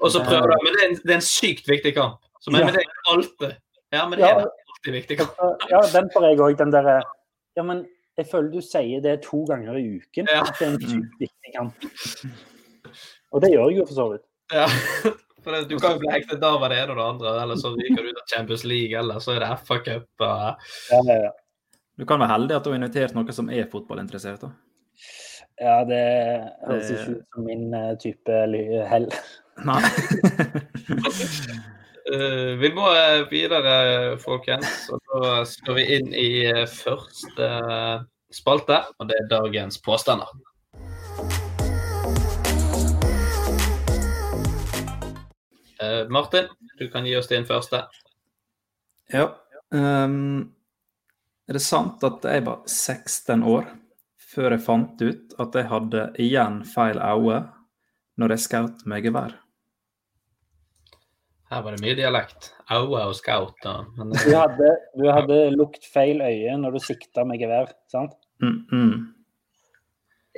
[0.00, 2.18] Og så prøver du, men det er, en, det er en sykt viktig kamp.
[2.40, 2.66] Så, men, Ja.
[2.66, 3.56] men det er alltid
[3.92, 4.30] Ja, men det Ja.
[4.32, 5.20] er alltid viktig.
[5.20, 6.56] Altså, Ja, den får jeg òg.
[6.58, 7.02] Den derre
[7.56, 7.86] Ja, men
[8.18, 10.26] jeg føler du sier det to ganger i uken.
[10.28, 10.40] Ja.
[10.42, 11.74] At det er en sykt viktig kamp.
[13.32, 14.24] Og det gjør jeg jo for så vidt.
[14.52, 14.66] Ja.
[15.42, 17.72] For det, du kan jo bli hektet av det ene og det andre, eller så
[17.74, 20.04] ryker du ut av Champions League, eller så er det FA-cup.
[20.20, 20.56] og-
[20.90, 21.30] Ja, ja, ja.
[21.98, 24.40] Du kan være heldig at du har invitert noen som er fotballinteressert.
[24.40, 24.50] da.
[25.60, 28.38] Ja, det høres ikke ut som min eh, type
[28.88, 29.08] hell.
[29.64, 29.82] Nei.
[32.10, 34.88] Eh, vi må eh, videre, folkens.
[34.90, 37.50] Og da skal vi inn i eh, første
[38.32, 40.30] spalte, og det er dagens påstander.
[45.82, 46.46] Uh, Martin,
[46.78, 47.84] du kan gi oss din første.
[49.12, 49.30] ja.
[49.72, 50.52] Um,
[51.48, 53.64] er det sant at jeg var 16 år
[54.32, 57.40] før jeg fant ut at jeg hadde igjen feil øye
[58.20, 59.41] når jeg skjøt med gevær?
[61.52, 62.46] Her var det mye dialekt.
[62.72, 63.66] Aua og scout.
[63.98, 68.14] Men, Du hadde, du hadde lukt feil øye når du sikta med gevær, sant?
[68.40, 68.94] Mm, mm.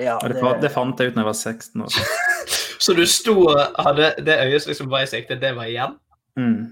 [0.03, 2.01] Ja, det, det fant jeg ut når jeg var 16 år.
[2.85, 5.95] så du sto og hadde det øyet som liksom var i sikte, det var igjen?
[6.41, 6.65] Mm.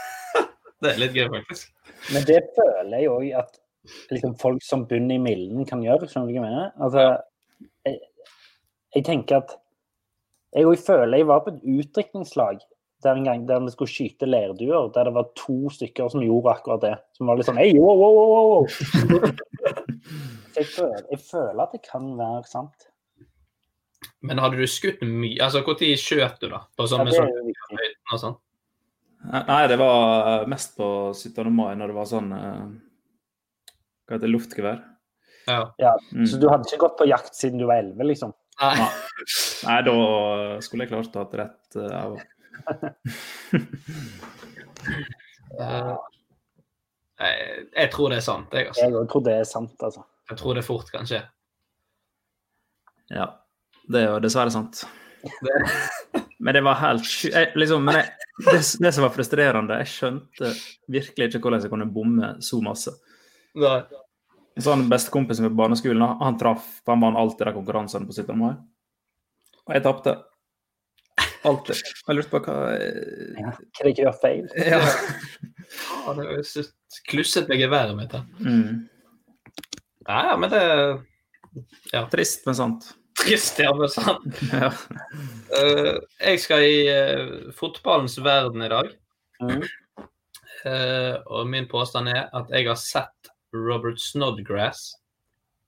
[0.84, 1.68] Det er litt gøy, faktisk.
[2.12, 3.54] Men det føler jeg òg at
[4.12, 6.08] liksom, folk som bunner i milden kan gjøre.
[6.08, 6.72] Skjønner du hva jeg mener?
[6.84, 7.04] Altså,
[7.88, 8.00] jeg,
[8.96, 9.54] jeg tenker at
[10.54, 12.60] Jeg òg føler jeg var på et utdrikningslag
[13.04, 16.54] der en gang der vi skulle skyte leirduer, der det var to stykker som gjorde
[16.56, 16.94] akkurat det.
[17.18, 18.64] Som var litt sånn Hei, wow, wow, wow, wow.
[20.54, 22.84] Jeg føler, jeg føler at det kan være sant.
[24.24, 25.38] Men hadde du skutt mye?
[25.42, 26.60] Altså, Når skjøt du, da?
[26.78, 28.36] På sånn, Ja, sånn og sånn?
[29.48, 30.86] Nei, det var mest på
[31.16, 31.48] 17.
[31.50, 32.64] mai, når det var sånn eh,
[34.04, 34.32] Hva heter det?
[34.34, 34.82] Luftgevær.
[35.48, 35.60] Ja.
[35.80, 36.26] Ja, Mm.
[36.30, 38.32] Så du hadde ikke gått på jakt siden du var 11, liksom?
[38.62, 38.86] Nei.
[39.66, 39.78] Nei.
[39.88, 39.94] Da
[40.64, 42.22] skulle jeg klart å ha rett eh, øye.
[45.60, 45.96] Eh,
[47.20, 48.88] jeg, jeg tror det er sant, jeg, altså.
[48.90, 50.02] Jeg tror det er sant, altså.
[50.32, 51.20] Jeg tror det fort kan skje.
[53.14, 53.26] Ja.
[53.86, 54.80] Det er jo dessverre sant.
[55.22, 55.54] Det,
[56.44, 58.10] Men det var helt jeg- Liksom, jeg,
[58.48, 60.50] det, det som var frustrerende, jeg skjønte
[60.90, 62.96] virkelig ikke hvordan jeg kunne bomme så masse.
[63.54, 63.78] nei.
[64.58, 68.36] Sånn Bestekompisen på barneskolen han traff, han vant alltid de konkurransene på 17.
[68.38, 68.52] mai.
[69.66, 70.12] Og jeg tapte.
[71.44, 71.80] Alltid.
[72.08, 74.48] Jeg lurte på hva Ja, hva jeg gjør feil?
[74.72, 74.80] ja.
[75.74, 76.64] Faen, det er jo
[77.10, 78.14] klusset med geværet mitt.
[78.40, 78.82] mm.
[80.04, 80.60] Ja, ja, men det
[81.96, 82.90] er Trist, men sant.
[83.20, 84.40] trist, ja, men sant.
[84.52, 84.72] Ja.
[85.54, 88.90] Uh, jeg skal i uh, fotballens verden i dag.
[89.40, 89.62] Mm.
[90.64, 94.94] Uh, og min påstand er at jeg har sett Robert Snodgrass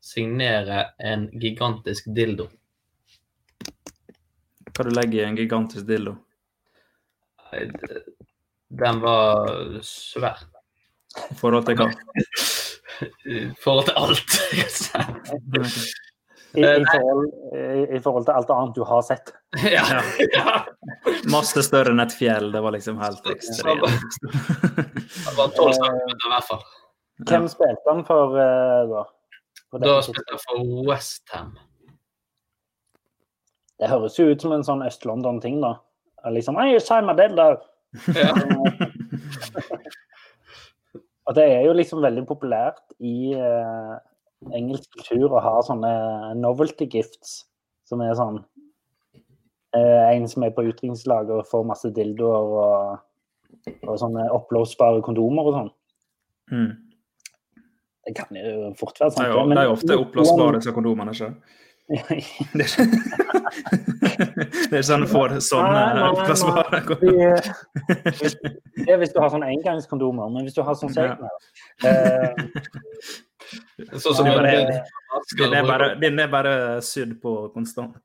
[0.06, 2.48] signere en gigantisk dildo.
[4.76, 6.18] Hva du legger i en gigantisk dildo?
[7.46, 7.64] Nei,
[8.68, 9.48] Den var
[9.86, 10.42] svær.
[11.30, 11.86] I forhold til hva?
[13.24, 14.36] I forhold til alt.
[16.56, 19.32] I, i, forhold, i, I forhold til alt annet du har sett.
[19.64, 19.84] Ja.
[20.36, 20.54] ja.
[21.32, 22.50] Masse større enn et fjell.
[22.52, 23.84] Det var liksom helt ekstremt.
[23.84, 26.64] Det var 12 cm i hvert fall.
[27.28, 29.06] Hvem spilte han for eh, da?
[29.80, 31.54] Da spilte jeg for Westham.
[33.80, 35.76] Det høres jo ut som en sånn Øst-London-ting, da.
[36.32, 37.56] Liksom I sign my dildo!
[38.16, 38.32] Ja.
[41.26, 43.94] Og det er jo liksom veldig populært i eh,
[44.54, 45.90] engelsk kultur å ha sånne
[46.38, 47.40] novelty gifts,
[47.86, 48.38] som er sånn
[49.74, 52.98] eh, En som er på utdrikningslager og får masse dildoer og,
[53.88, 55.72] og sånne oppblåsbare kondomer og sånn.
[56.54, 56.72] Mm.
[58.06, 59.26] Det kan jo fort være Det sant.
[59.26, 61.32] er jo, det er ofte oppblåsbare, disse kondomene, ikke
[61.86, 62.42] Det er ikke,
[64.82, 65.82] sånn du får sånne.
[67.00, 67.42] De-
[68.76, 71.30] Det er hvis du har sånne engangskondomer, men hvis du har sånn segner
[71.86, 72.30] eh,
[74.02, 74.82] Sånn som Det er bare-
[75.38, 77.96] Den er bare, den er bare sydd på konstant.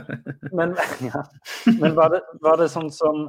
[0.52, 1.22] Men, ja.
[1.78, 3.28] men var, det, var det sånn som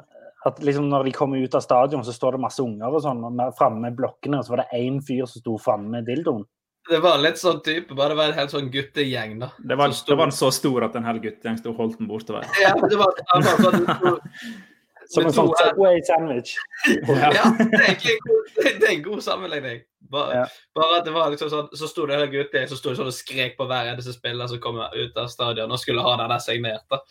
[0.50, 3.22] at liksom når de kommer ut av stadion, så står det masse unger og sånn
[3.60, 6.46] framme med blokkene, og så var det én fyr som sto framme med dildoen?
[6.90, 9.52] Det var litt sånn type, bare det var en helt sånn guttegjeng, da.
[9.60, 12.48] Det var, det var så stor at en hel guttegjeng sto og holdt den bortover.
[12.62, 14.20] Ja, det var, det var sånn,
[15.12, 16.54] Som en sånn Subway-sandwich.
[17.12, 18.18] Ja, det er egentlig
[18.56, 19.82] det er en god sammenligning.
[20.12, 20.46] Bare, Ja.
[20.78, 23.16] bare at det var liksom sånn, Så sto det en guttegjeng som sto sånn og
[23.16, 26.40] skrek på hver eneste spiller som kom ut av stadion og skulle ha den der
[26.44, 26.86] signert.
[26.90, 27.02] da.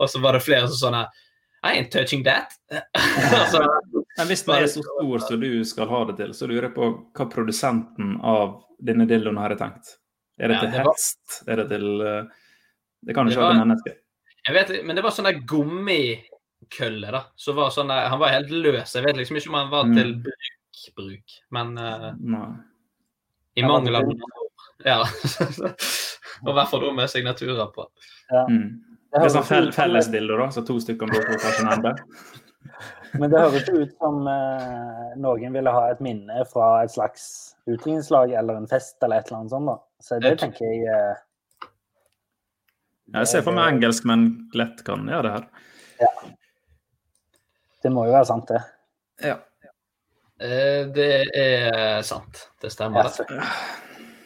[0.00, 1.08] Og så var det flere som sånn her
[1.64, 2.52] I ain't touching that.
[2.72, 3.64] altså,
[4.18, 6.74] Men hvis den er så stor som du skal ha det til, så lurer jeg
[6.74, 9.94] på hva produsenten av denne dildoen har tenkt.
[10.38, 11.42] Er det Ja, til det var- hest?
[11.48, 12.24] Er det til eh,
[13.06, 13.94] Det kan Det ikke være var- til mennesker.
[14.46, 17.24] jeg vet ikke, Men det var sånn der gummikølle, da.
[17.36, 18.94] Så var sånn der, han var helt løs.
[18.94, 19.94] Jeg vet liksom ikke om han var Mm.
[19.96, 21.36] til bruk, bruk.
[21.50, 22.56] Men uh, Nei.
[23.56, 24.02] i mangel av.
[24.84, 25.02] Ja.
[26.42, 27.86] Og i hvert fall da med signaturer på.
[28.30, 28.80] Mm.
[29.12, 31.94] Det er sånn fel fellesdildo, da, så to stykker gå på hver sin ende.
[33.18, 37.24] Men det høres jo ut som eh, noen ville ha et minne fra et slags
[37.66, 39.70] utdrikningslag eller en fest eller et eller annet sånt.
[39.70, 39.76] da.
[40.04, 41.68] Så det tenker jeg eh,
[43.16, 45.48] Jeg ser for meg engelskmenn lett kan gjøre det her.
[47.82, 48.62] Det må jo være sant, det.
[49.30, 49.36] Ja.
[50.42, 52.48] Eh, det er sant.
[52.62, 53.06] Det stemmer.
[53.06, 53.42] Ja, det.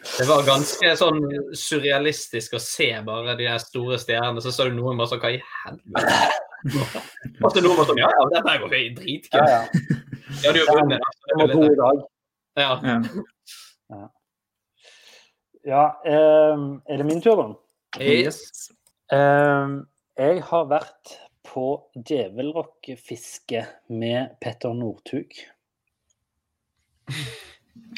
[0.03, 1.21] Det var ganske sånn
[1.55, 4.43] surrealistisk å se bare de store stjernene.
[4.43, 6.41] Så så du noen bare sånn Hva i helvete?
[6.63, 8.81] Og så sånn Ja, ja, dette går jo
[9.35, 9.63] ja, ja.
[10.43, 10.53] ja.
[10.53, 11.01] du har vunnet.
[11.27, 12.03] det var god i dag.
[12.61, 12.71] Ja.
[12.87, 14.03] Ja.
[15.63, 17.49] Ja, eh, er det min tur, da?
[18.03, 18.71] Yes.
[19.13, 19.85] Um,
[20.19, 25.37] jeg har vært på djevelrockfiske med Petter Northug.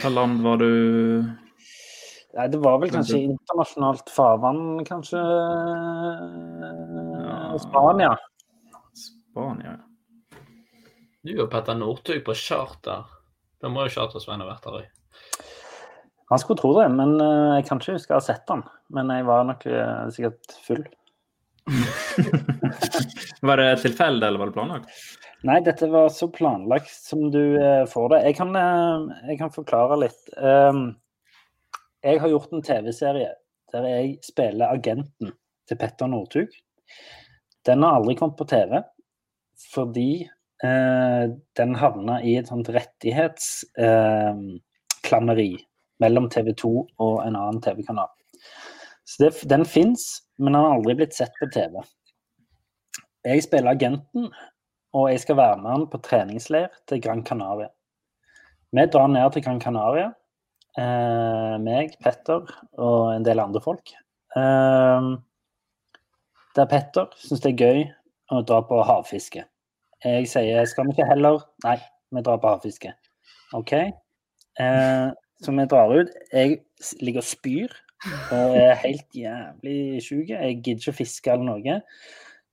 [0.00, 0.68] Hva land var du
[2.35, 5.20] Nei, det var vel kanskje internasjonalt farvann, kanskje
[7.24, 7.59] Ja.
[7.62, 8.14] Spania.
[9.35, 9.81] Spania?
[11.27, 13.09] Du og Petter Northug på charter.
[13.59, 15.40] Da må jo Charter-Svein ha vært der òg.
[16.31, 18.62] Han skulle tro det, men eh, jeg kan ikke huske å ha sett han.
[18.94, 20.85] Men jeg var nok eh, sikkert full.
[23.44, 24.94] Var det tilfeldig, eller var det planlagt?
[25.44, 28.23] Nei, dette var så planlagt som du eh, får det.
[28.29, 28.55] Jeg kan,
[29.29, 30.23] jeg kan forklare litt.
[30.38, 30.87] Um,
[32.05, 33.35] jeg har gjort en TV-serie
[33.75, 35.35] der jeg spiller agenten
[35.68, 36.53] til Petter Northug.
[37.68, 38.81] Den har aldri kommet på TV
[39.75, 40.31] fordi
[40.65, 41.25] eh,
[41.59, 45.53] den havna i et sånt rettighetsklammeri
[46.03, 46.71] mellom TV 2
[47.05, 48.11] og en annen TV-kanal.
[49.05, 50.01] Så det, den fins,
[50.39, 51.73] men den har aldri blitt sett på TV.
[53.25, 54.23] Jeg spiller agenten,
[54.95, 57.71] og jeg skal være med han på treningsleir til Gran Canaria.
[58.75, 60.09] Vi drar ned til Gran Canaria,
[60.79, 62.43] eh, meg, Petter
[62.79, 63.95] og en del andre folk.
[64.37, 65.03] Eh,
[66.57, 67.85] der Petter syns det er gøy
[68.35, 69.45] å dra på havfiske.
[70.05, 71.79] Jeg sier skal vi ikke heller Nei,
[72.12, 72.93] vi drar på havfiske.
[73.57, 73.73] OK?
[73.75, 75.09] Eh,
[75.43, 76.12] så vi drar ut.
[76.33, 76.59] Jeg
[77.01, 77.73] ligger og spyr
[78.35, 80.29] og er helt jævlig sjuk.
[80.29, 81.81] Jeg gidder ikke å fiske eller noe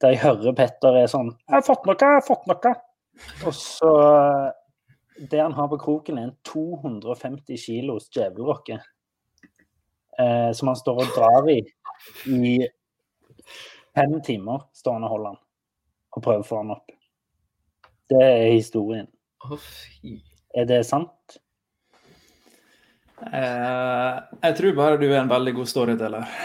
[0.01, 2.73] der jeg hører Petter er sånn 'Jeg har fått noe, jeg har fått noe'.
[3.45, 3.91] Og så
[5.29, 8.79] Det han har på kroken, er en 250 kilos djevelrokke.
[10.19, 11.61] Eh, som han står og drar i
[12.25, 12.67] i
[13.95, 14.65] fem timer.
[14.73, 15.39] står han og holder den
[16.13, 16.91] og prøver å få den opp.
[18.11, 19.07] Det er historien.
[19.47, 20.17] Å, fy.
[20.57, 21.37] Er det sant?
[23.21, 26.35] Eh, jeg tror bare du er en veldig god storyteller.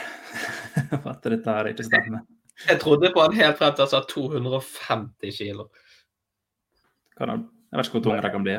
[1.11, 2.23] At dette her ikke stemmer.
[2.69, 5.69] Jeg trodde på han helt frem til han sa 250 kilo.
[7.19, 7.45] Kan han?
[7.67, 8.57] jeg vet ikke hvor tung det kan bli.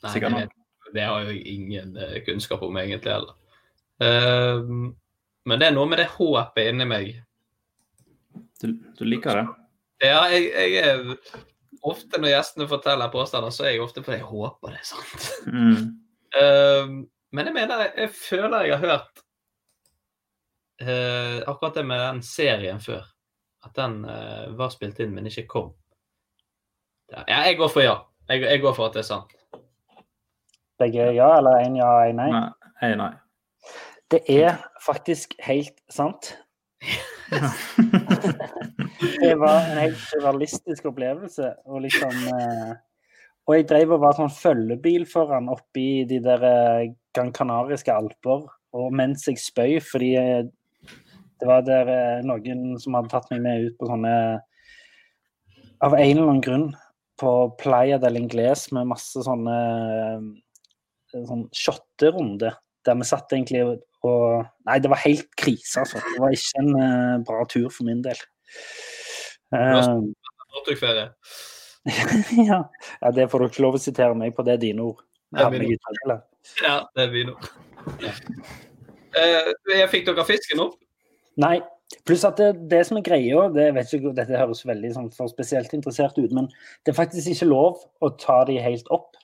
[0.00, 0.46] Nei, det,
[0.94, 3.34] det har jo ingen eh, kunnskap om egentlig heller.
[4.00, 4.92] Ehm,
[5.44, 7.10] men det er noe med det håpet inni meg.
[8.62, 9.44] Du, du liker det?
[10.06, 11.42] Ja, jeg, jeg er
[11.86, 14.88] Ofte når gjestene forteller påstander, så er jeg ofte på det jeg håper det er
[14.88, 15.26] sant.
[15.46, 15.84] Mm.
[16.36, 16.86] uh,
[17.30, 19.22] men jeg mener, jeg, føler jeg har hørt
[20.82, 23.06] uh, akkurat det med den serien før.
[23.64, 25.70] At den uh, var spilt inn, men ikke kom.
[27.10, 27.96] Ja, jeg går for ja.
[28.30, 29.34] Jeg, jeg går for at det er sant.
[30.80, 32.30] Begge ja, eller én ja, én nei?
[32.32, 32.50] Nei,
[32.82, 32.92] nei.
[32.98, 33.12] nei.
[34.10, 36.34] Det er faktisk helt sant.
[39.00, 41.54] det var en helt surrealistisk opplevelse.
[41.70, 42.72] Og liksom eh,
[43.48, 47.94] Og jeg drev og var sånn følgebil for han oppe de der eh, Gran Canariske
[47.94, 48.46] alper.
[48.76, 50.44] Og mens jeg spøy, fordi eh,
[51.40, 54.14] det var der noen som hadde tatt meg med ut på sånne
[55.80, 56.66] Av en eller annen grunn
[57.20, 59.54] på Playa del Ingles med masse sånne
[61.10, 62.52] sånn shotterunde.
[62.84, 63.64] Der vi satt egentlig
[64.04, 66.00] og Nei, det var helt krise, altså.
[66.04, 68.20] Det var ikke en bra tur for min del.
[69.52, 69.86] Eh,
[70.54, 71.10] Northug-ferie.
[72.50, 72.60] ja.
[73.00, 75.02] ja, det får du ikke lov å sitere meg på, det er dine ord.
[75.30, 76.22] Det er Ja, mine ord.
[76.62, 77.50] Ja, det er vi ord.
[79.18, 80.76] Eh, jeg fikk dere fisken opp?
[81.40, 81.58] Nei.
[82.06, 85.30] Pluss at det, det som er greia, det vet ikke, dette høres veldig sånn for
[85.32, 86.46] spesielt interessert ut, men
[86.86, 89.18] det er faktisk ikke lov å ta de helt opp.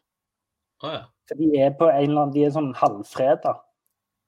[0.83, 1.05] Oh, ja.
[1.31, 3.55] For de er på en eller annen, de er sånn halvfreda.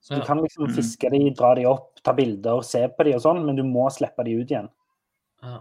[0.06, 0.74] Så du kan liksom Mm.
[0.76, 3.88] fiske de, dra de opp, ta bilder, se på de og sånn, men du må
[3.90, 4.70] slippe de ut igjen.
[5.42, 5.58] ja.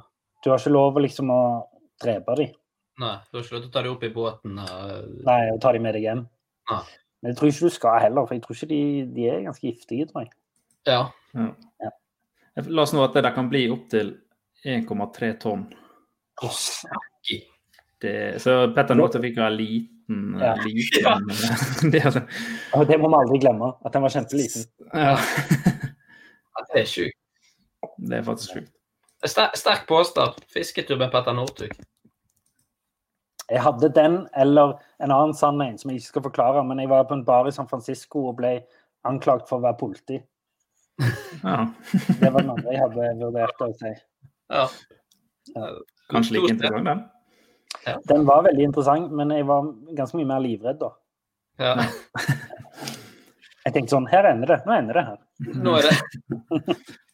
[0.47, 1.39] Du har ikke lov liksom å
[1.99, 2.53] drepe dem.
[3.03, 4.59] Nei, du har ikke lov til å ta dem opp i båten.
[4.63, 6.21] og- Nei, og ta dem med deg hjem.
[6.71, 6.83] Nei.
[7.21, 8.79] Men jeg tror ikke du skal heller, for jeg tror ikke de,
[9.17, 10.31] de er ganske giftige, tror jeg.
[10.87, 11.01] Ja.
[11.35, 11.89] ja.
[12.69, 14.13] La oss nå at det der kan bli opptil
[14.63, 15.67] 1,3 tonn.
[16.39, 17.41] Snakke.
[17.99, 20.53] Det, så Petter Northug fikk jo en liten, Ja.
[20.63, 21.27] liten
[21.91, 22.23] det, altså-
[22.73, 24.65] Og det må vi aldri glemme, at den var kjempeliten.
[24.93, 25.17] ja.
[26.57, 27.17] Ja, Det er sjukt.
[27.99, 28.71] Det er faktisk sjukt.
[29.27, 30.39] Ster sterk påstand.
[30.53, 31.73] Fisketur med Petter Northug.
[33.47, 36.89] Jeg hadde den, eller en annen sann en som jeg ikke skal forklare, men jeg
[36.91, 38.57] var på en bar i San Francisco og ble
[39.07, 40.17] anklagt for å være politi.
[41.43, 41.67] Ja.
[42.19, 43.93] Det var den andre jeg hadde vurdert å si.
[44.51, 44.65] Ja.
[46.11, 47.97] Kanskje like interessant, den.
[48.09, 50.91] Den var veldig interessant, men jeg var ganske mye mer livredd da.
[51.61, 51.73] Ja.
[53.67, 54.61] Jeg tenkte sånn, her ender det.
[54.67, 55.19] Nå ender det her.
[55.63, 56.75] Nå er det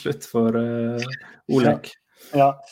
[0.00, 1.10] Slutt for uh,
[1.52, 1.92] Olek.
[2.36, 2.52] Ja.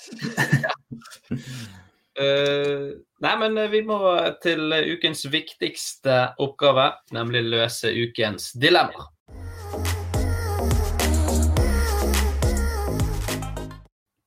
[2.19, 3.99] Eh, Nei, men eh, vi må
[4.43, 9.09] til eh, ukens viktigste oppgave, nemlig løse ukens dilemmaer.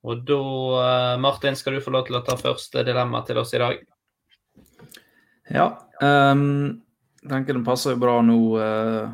[0.02, 3.54] Og da, uh, Martin, skal du få lov til å ta første dilemma til oss
[3.56, 3.84] i dag.
[5.54, 5.68] Ja.
[6.02, 6.82] Um,
[7.22, 9.14] tenker den passer jo bra nå uh,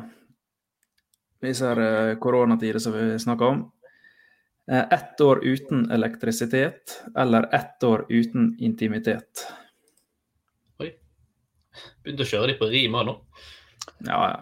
[1.42, 3.72] disse uh, koronatider som vi snakker om.
[4.70, 9.46] Uh, ett år uten elektrisitet eller ett år uten intimitet.
[10.82, 10.92] Oi.
[12.04, 13.16] Begynte å kjøre de på rim nå.
[14.06, 14.38] Ja, ja.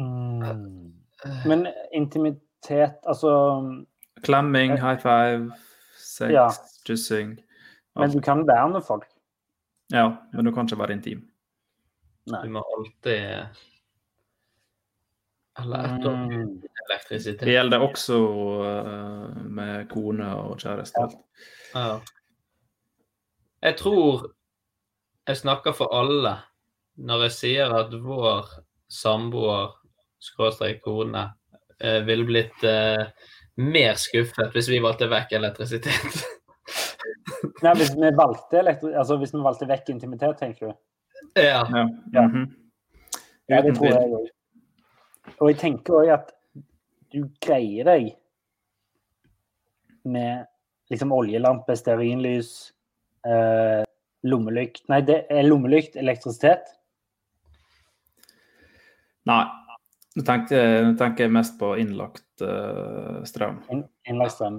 [0.00, 0.92] Mm.
[1.46, 3.32] Men intimitet, altså
[4.22, 5.50] Klemming, high five,
[5.98, 6.50] sex, Ja.
[6.86, 7.36] kyssing.
[7.94, 9.04] Men du kan være med folk.
[9.92, 11.28] Ja, men du kan ikke være intim.
[12.26, 13.46] Du må alltid
[15.60, 16.62] Eller etter Mm.
[16.88, 17.40] elektrisitet.
[17.40, 21.04] Det gjelder også uh, med kone og kjæreste.
[21.74, 21.98] Ja.
[23.62, 24.32] Jeg tror
[25.28, 26.36] jeg snakker for alle
[26.96, 28.48] når jeg sier at vår
[28.90, 29.70] samboer,
[30.20, 31.22] skråstrek kone,
[31.84, 33.04] uh, ville blitt uh,
[33.56, 36.22] mer skuffet hvis vi valgte vekk elektrisitet.
[37.62, 40.74] Nei, hvis vi valgte, elektri altså, hvis vi valgte vekk intimitet, tenker du?
[41.36, 41.62] ja.
[42.12, 42.22] Ja.
[42.26, 42.46] Mm -hmm.
[43.48, 44.28] Ja, det tror jeg òg.
[45.40, 46.32] Og jeg tenker òg at
[47.12, 48.12] du greier deg
[50.08, 50.46] med
[50.92, 52.72] liksom oljelampe, stearinlys,
[53.26, 53.82] eh,
[54.26, 56.68] lommelykt Nei, det er lommelykt, elektrisitet.
[59.26, 59.44] Nei.
[60.12, 63.62] Nå tenker, jeg- mest på innlagt uh, strøm.
[63.72, 64.58] In, Innlagt strøm.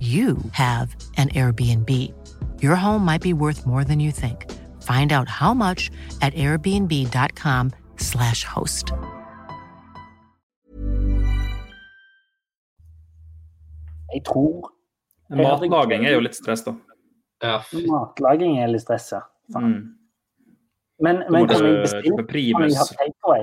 [0.00, 2.12] you have an Airbnb.
[2.60, 4.50] Your home might be worth more than you think.
[4.82, 8.92] Find out how much at airbnb.com/slash host.
[14.12, 14.72] Jeg tror
[15.30, 16.72] Matlaging er jo litt stress, da.
[17.42, 19.20] Matlaging er litt stress, ja.
[19.56, 19.94] Mm.
[21.02, 22.16] Men, men kan jeg bestille?
[22.16, 22.72] Kan primus.
[22.72, 23.42] jeg ha takeaway?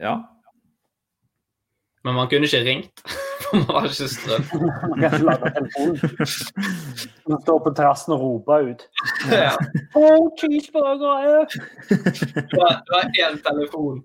[0.00, 0.14] Ja.
[2.04, 3.02] Men man kunne ikke ringt,
[3.44, 4.44] for man har ikke strøm.
[4.52, 5.96] Man kan ikke lade telefonen.
[7.32, 8.84] Man står på terrassen og roper ut.
[9.30, 9.52] Ja.
[9.98, 11.48] Oh, cheeseburger!
[11.48, 14.00] Du har, du har én telefon,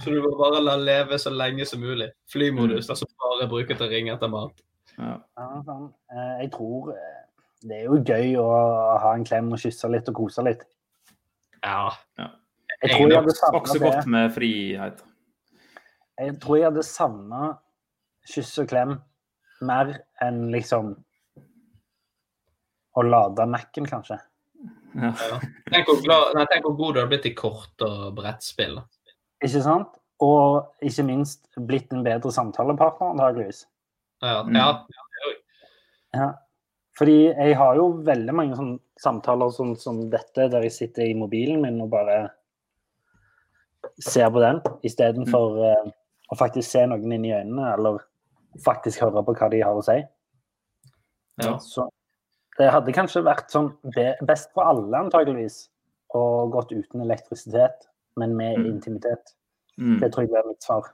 [0.00, 2.10] så du må bare la leve så lenge som mulig.
[2.32, 4.62] Flymodus, altså bare bruke til å ringe etter mat.
[5.00, 5.16] Ja,
[5.64, 5.88] sånn.
[6.12, 7.20] Eh, Jeg tror eh,
[7.64, 8.48] det er jo gøy å
[9.02, 10.62] ha en klem og kysse litt og kose litt.
[11.64, 11.90] Ja.
[12.80, 13.72] Jeg tror jeg hadde savnet det.
[13.72, 13.80] det.
[13.84, 15.02] godt med frihet.
[16.20, 17.42] Jeg tror jeg hadde savna
[18.28, 18.96] kyss og klem
[19.64, 19.92] mer
[20.24, 20.94] enn liksom
[22.98, 24.18] å lade Mac-en, kanskje.
[24.98, 25.12] Ja.
[25.70, 28.80] Tenk, hvor glad, nei, tenk hvor god du hadde blitt i kort og brettspill.
[29.44, 29.94] Ikke sant?
[30.20, 33.64] Og ikke minst blitt en bedre samtalepartner, antageligvis.
[34.20, 34.56] Ja, Mm.
[34.56, 35.34] ja, ja,
[36.12, 36.32] Ja.
[36.98, 41.14] Fordi jeg har jo veldig mange sånne samtaler som, som dette, der jeg sitter i
[41.14, 42.18] mobilen min og bare
[43.98, 45.90] ser på den, istedenfor uh,
[46.28, 48.02] å faktisk se noen inn i øynene, eller
[48.64, 49.98] faktisk høre på hva de har å si.
[51.40, 51.56] Ja.
[51.62, 51.88] Så
[52.58, 53.70] det hadde kanskje vært sånn
[54.26, 55.68] best for alle, antageligvis,
[56.16, 57.86] å gått uten elektrisitet,
[58.16, 58.66] men med Mm.
[58.66, 59.36] intimitet.
[59.78, 60.00] Mm.
[60.00, 60.90] Det tror jeg er mitt svar.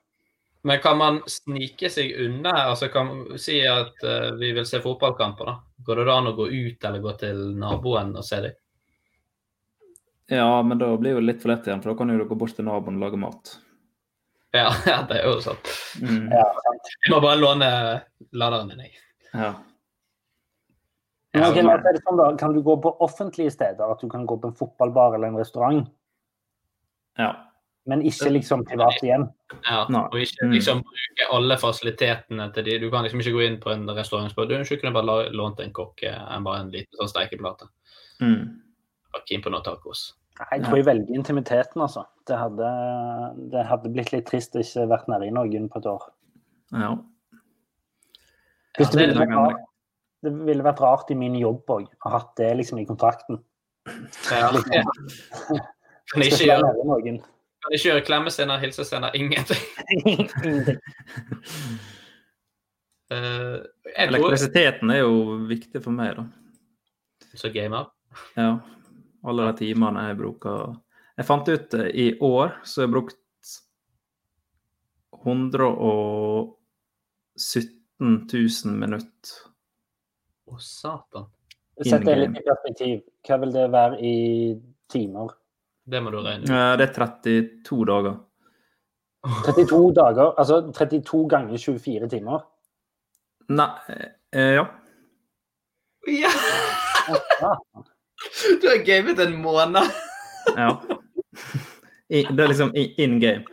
[0.62, 2.52] Men kan man snike seg unna?
[2.70, 5.60] Altså kan man si at uh, vi vil se fotballkamper, da.
[5.86, 8.56] Går det da an å gå ut eller gå til naboen og se dem?
[10.26, 12.38] Ja, men da blir det litt for lett igjen, for da kan jo du gå
[12.38, 13.52] bort til naboen og lage mat.
[14.56, 15.58] Ja, ja, det er jo sånn.
[16.02, 16.28] Mm.
[16.32, 17.70] Jeg må bare låne
[18.32, 18.98] laderen din, jeg.
[19.32, 19.54] Ja.
[21.36, 23.90] Men Ja, men- la det sånn da, Kan du gå på offentlige steder?
[23.92, 25.88] At du kan gå på en fotballbar eller en restaurant?
[27.18, 27.34] Ja.
[27.86, 29.28] Men ikke liksom privat igjen?
[29.68, 32.78] Ja, og ikke liksom bruke alle fasilitetene til de.
[32.82, 35.60] Du kan liksom ikke gå inn på en restaurant og spørre du, kunne bare lånt
[35.62, 37.68] en kokke enn bare en liten sånn stekeplate.
[38.20, 38.58] Mm.
[39.14, 40.08] Var keen på noe tacos.
[40.36, 42.04] Jeg tror jeg velger intimiteten, altså.
[42.28, 42.70] Det hadde,
[43.52, 46.08] det hadde blitt litt trist å ikke vært nede i noen på et år.
[46.76, 46.96] ja.
[48.76, 49.36] Hvis det, det ville vært det.
[49.40, 49.60] rart,
[50.26, 53.40] det ville vært rart i min jobb òg, å ha hatt det liksom i kontrakten.
[54.28, 54.50] Ja.
[54.52, 55.62] Liksom,
[56.12, 56.68] Kan ikke gjøre,
[57.66, 59.62] kan ikke gjøre klemmescener, hilsescener, ingenting.
[60.04, 60.80] Ingenting.
[63.06, 63.60] Eh,
[64.02, 66.24] Elektrisiteten er jo viktig for meg, da.
[67.38, 67.84] som gamer.
[68.34, 68.56] Ja.
[69.26, 70.76] Alle de timene jeg bruker
[71.16, 73.22] Jeg fant ut eh, i år så har jeg brukt
[75.26, 76.52] 117
[78.32, 79.32] 000 minutter.
[80.46, 81.26] Å, satan.
[81.82, 83.00] Sett det litt i perspektiv.
[83.26, 84.14] Hva vil det være i
[84.92, 85.34] timer?
[85.86, 86.52] Det må du regne ut.
[86.78, 88.14] Det er 32 dager.
[89.26, 92.46] 32 dager, altså 32 ganger 24 timer.
[93.50, 94.66] Nei eh, Ja.
[96.06, 96.30] Ja!
[98.26, 98.58] Ja.
[98.62, 99.92] Du har gamet en måned!
[100.56, 100.70] ja.
[102.08, 103.44] I, det er liksom in game.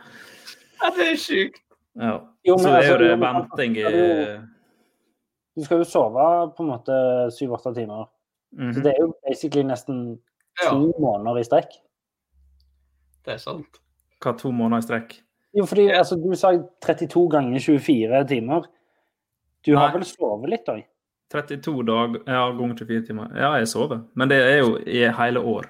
[0.82, 1.62] Ja, det er sjukt.
[1.94, 2.18] Ja.
[2.44, 4.34] Jo, men så det er altså, jo det venting i altså,
[5.56, 6.98] Du skal jo sove på en måte
[7.34, 8.06] 7-8 timer.
[8.52, 8.72] Mhm.
[8.74, 10.00] Så det er jo basically nesten
[10.62, 11.78] to måneder i strekk.
[13.24, 13.80] Det er sant.
[14.22, 15.14] Hva, to måneder i strekk?
[15.54, 16.52] Jo, fordi altså, du sa
[16.84, 18.66] 32 ganger 24 timer.
[19.66, 20.82] Du har vel sovet litt òg?
[21.34, 23.30] 32 dager ja, ganger 24 timer.
[23.38, 24.04] Ja, jeg sover.
[24.14, 25.68] Men det er jo i hele år.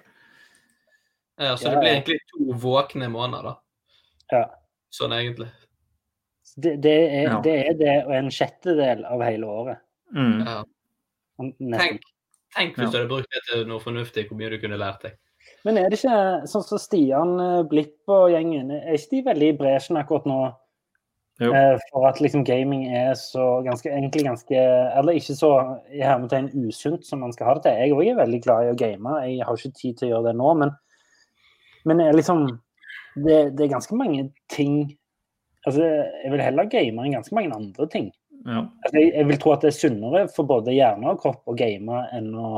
[1.40, 3.54] Ja, så det blir egentlig to våkne måneder, da.
[4.30, 4.44] Ja.
[4.94, 5.48] Sånn egentlig.
[6.54, 7.40] Det, det, er, Ja.
[7.42, 9.80] det er det og en sjettedel av hele året.
[10.14, 10.44] Mm.
[10.46, 10.60] Ja.
[11.40, 12.04] Tenk,
[12.54, 12.90] tenk hvis Ja.
[12.92, 15.16] du hadde brukt det til noe fornuftig, hvor mye du kunne lært deg.
[15.64, 19.48] Men er det ikke sånn som Stian eh, Blipp og gjengen, er ikke de veldig
[19.48, 20.38] i bresjen akkurat nå?
[21.42, 24.54] Eh, for at liksom gaming er så ganske, egentlig ganske
[24.98, 25.48] Eller ikke så
[25.90, 27.78] i hermetegn usunt som man skal ha det til.
[27.80, 29.14] Jeg òg er veldig glad i å game.
[29.26, 30.74] Jeg har ikke tid til å gjøre det nå, men,
[31.90, 32.46] men er liksom
[33.16, 34.94] det, det er ganske mange ting
[35.64, 38.10] Altså, jeg vil heller game enn ganske mange andre ting.
[38.44, 38.66] Ja.
[38.84, 41.54] Altså, jeg, jeg vil tro at det er sunnere for både hjerne og kropp å
[41.56, 42.50] game enn å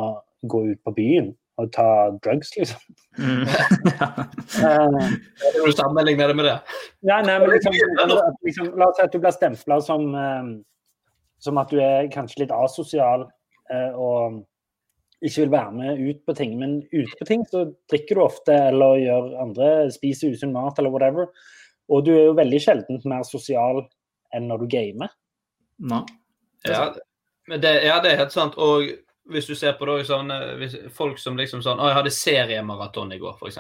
[0.43, 1.89] gå ut på byen og ta
[2.25, 2.81] drugs, liksom.
[3.19, 3.47] Mm.
[4.57, 5.07] Eh,
[5.53, 6.57] Kan du sammenligne det med det?
[7.05, 7.75] Nei, nei, men liksom,
[8.45, 10.51] liksom, La oss si at du blir stempla som, eh,
[11.43, 13.27] som at du er kanskje litt asosial
[13.73, 14.43] eh, og
[15.25, 16.55] ikke vil være med ut på ting.
[16.61, 20.93] Men ute på ting så drikker du ofte eller gjør andre, spiser usunn mat eller
[20.95, 21.31] whatever.
[21.93, 23.85] Og du er jo veldig sjelden mer sosial
[24.35, 25.13] enn når du gamer.
[25.89, 26.05] Nei.
[26.67, 26.89] Ja,
[27.47, 28.57] men det, ja, det er helt sant.
[28.59, 28.89] Og
[29.33, 32.15] hvis du ser på det, sånn, eh, hvis, folk som liksom sånn Å, jeg hadde
[32.15, 33.59] seriemaraton i går, f.eks.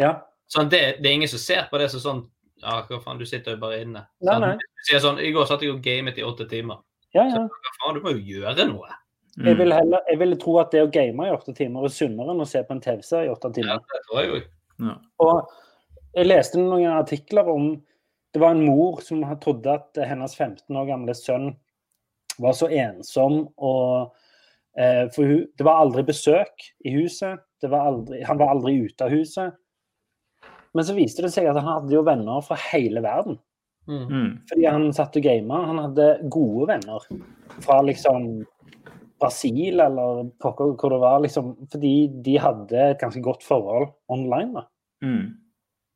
[0.00, 0.14] Ja.
[0.50, 2.22] Sånn, det, det er ingen som ser på det som sånn
[2.62, 4.04] Ja, hva faen, du sitter jo bare inne.
[4.22, 4.56] Nei, Sånn, nei.
[4.62, 6.78] Du sier sånn, I går satt jeg og gamet i åtte timer.
[7.10, 7.46] Ja, ja.
[7.50, 8.92] Hva faen, du må jo gjøre noe.
[9.34, 9.46] Mm.
[9.48, 12.34] Jeg vil, heller, jeg vil tro at det å game i åtte timer er sunnere
[12.34, 13.80] enn å se på en TV-serie i åtte timer.
[13.80, 14.40] Ja, det tror jeg jo.
[14.82, 14.94] Ja.
[15.24, 15.54] Og
[16.12, 17.72] jeg leste noen artikler om
[18.32, 21.50] Det var en mor som trodde at hennes 15 år gamle sønn
[22.40, 24.14] var så ensom og
[24.72, 27.42] For hun, det var aldri besøk i huset.
[27.60, 29.58] Det var aldri, han var aldri ute av huset.
[30.72, 33.36] Men så viste det seg at han hadde jo venner fra hele verden.
[33.90, 34.38] Mm.
[34.48, 35.60] Fordi han satt og gama.
[35.68, 37.06] Han hadde gode venner
[37.60, 38.30] fra liksom
[39.22, 41.54] Brasil eller pokker hvor det var, liksom.
[41.72, 41.94] Fordi
[42.24, 44.52] de hadde et ganske godt forhold online.
[44.54, 44.66] da.
[45.04, 45.38] Mm.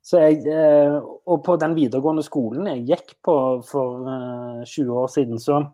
[0.06, 3.34] Så jeg, eh, og på den videregående skolen jeg gikk på
[3.66, 5.64] for eh, 20 år siden, så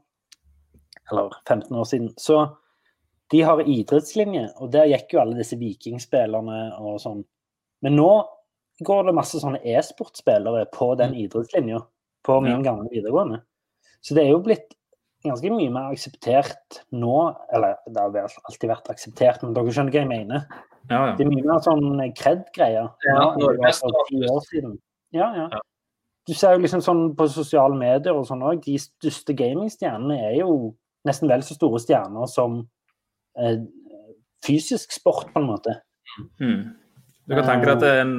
[1.11, 2.13] Eller 15 år siden.
[2.17, 2.37] Så
[3.33, 7.23] de har idrettslinje, og der gikk jo alle disse vikingspillerne og sånn.
[7.83, 8.11] Men nå
[8.85, 11.81] går det masse sånne e-sportspillere på den idrettslinja
[12.27, 12.73] på min Ja.
[12.73, 13.43] gamle videregående.
[14.03, 14.75] Så det er jo blitt
[15.25, 17.37] ganske mye mer akseptert nå.
[17.55, 20.47] Eller det har alltid vært akseptert, men dere skjønner hva jeg mener.
[20.91, 21.17] Ja, ja.
[21.17, 24.79] Det er mye mer sånn kred-greier Ja, det var for ti år siden.
[25.13, 25.61] Ja, ja.
[26.27, 30.37] Du ser jo liksom sånn på sosiale medier og sånn òg, de største gamingstjernene er
[30.41, 30.75] jo
[31.07, 32.69] nesten vel så store stjerner som
[34.47, 35.77] fysisk sport, på en måte.
[36.41, 36.73] Mm.
[37.29, 38.17] Du kan tenke deg at det er en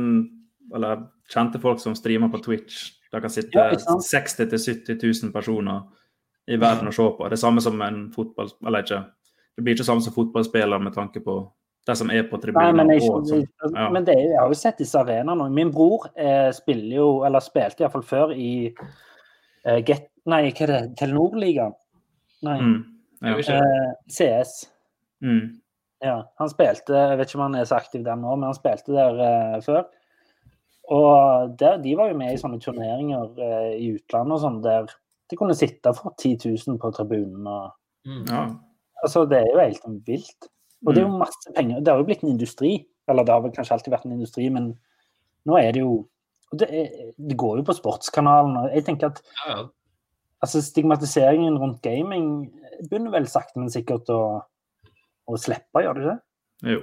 [0.74, 2.94] Eller kjente folk som streamer på Twitch.
[3.14, 5.84] Der kan sitte Ja, 60 000-70 000 personer
[6.48, 7.28] i verden og se på.
[7.30, 8.50] Det er samme som en fotball...
[8.66, 9.04] Eller ikke.
[9.56, 11.36] Det blir ikke samme som fotballspiller med tanke på
[11.88, 12.76] det som er på Nei, tribunen.
[12.80, 13.30] men, jeg, og.
[13.76, 13.90] Ja.
[13.92, 15.50] men det, jeg har jo sett disse arenaene.
[15.52, 20.10] Min bror eh, spiller jo, eller spilte iallfall før i eh, Get...
[20.26, 20.82] Nei, hva er det?
[21.02, 21.76] Telenor-ligaen?
[22.48, 22.60] Nei.
[22.64, 22.78] Mm.
[23.24, 23.36] Ja.
[23.36, 24.73] Eh, CS.
[25.24, 25.60] Mm.
[26.04, 28.58] Ja, han spilte Jeg vet ikke om han er så aktiv der nå, men han
[28.58, 29.86] spilte der eh, før.
[30.92, 34.90] Og der, de var jo med i sånne turneringer eh, i utlandet og sånn, der
[35.32, 36.36] de kunne sitte for 10
[36.68, 37.48] 000 på tribunen.
[37.48, 37.72] Og,
[38.04, 38.26] Mm.
[38.28, 38.42] ja.
[39.02, 40.50] altså, det er jo helt vilt.
[40.86, 41.14] Og det er Mm.
[41.14, 41.80] jo masse penger.
[41.80, 42.86] Det har jo blitt en industri.
[43.08, 44.74] Eller det har vel kanskje alltid vært en industri, men
[45.48, 45.94] nå er det jo
[46.52, 48.58] og det, er, det går jo på sportskanalen.
[48.58, 49.64] og jeg tenker at Ja, ja.
[50.44, 52.52] altså, stigmatiseringen rundt gaming
[52.90, 54.44] begynner vel sakte, men sikkert å,
[55.28, 56.18] å slippe, gjør det ikke?
[56.74, 56.82] Jo.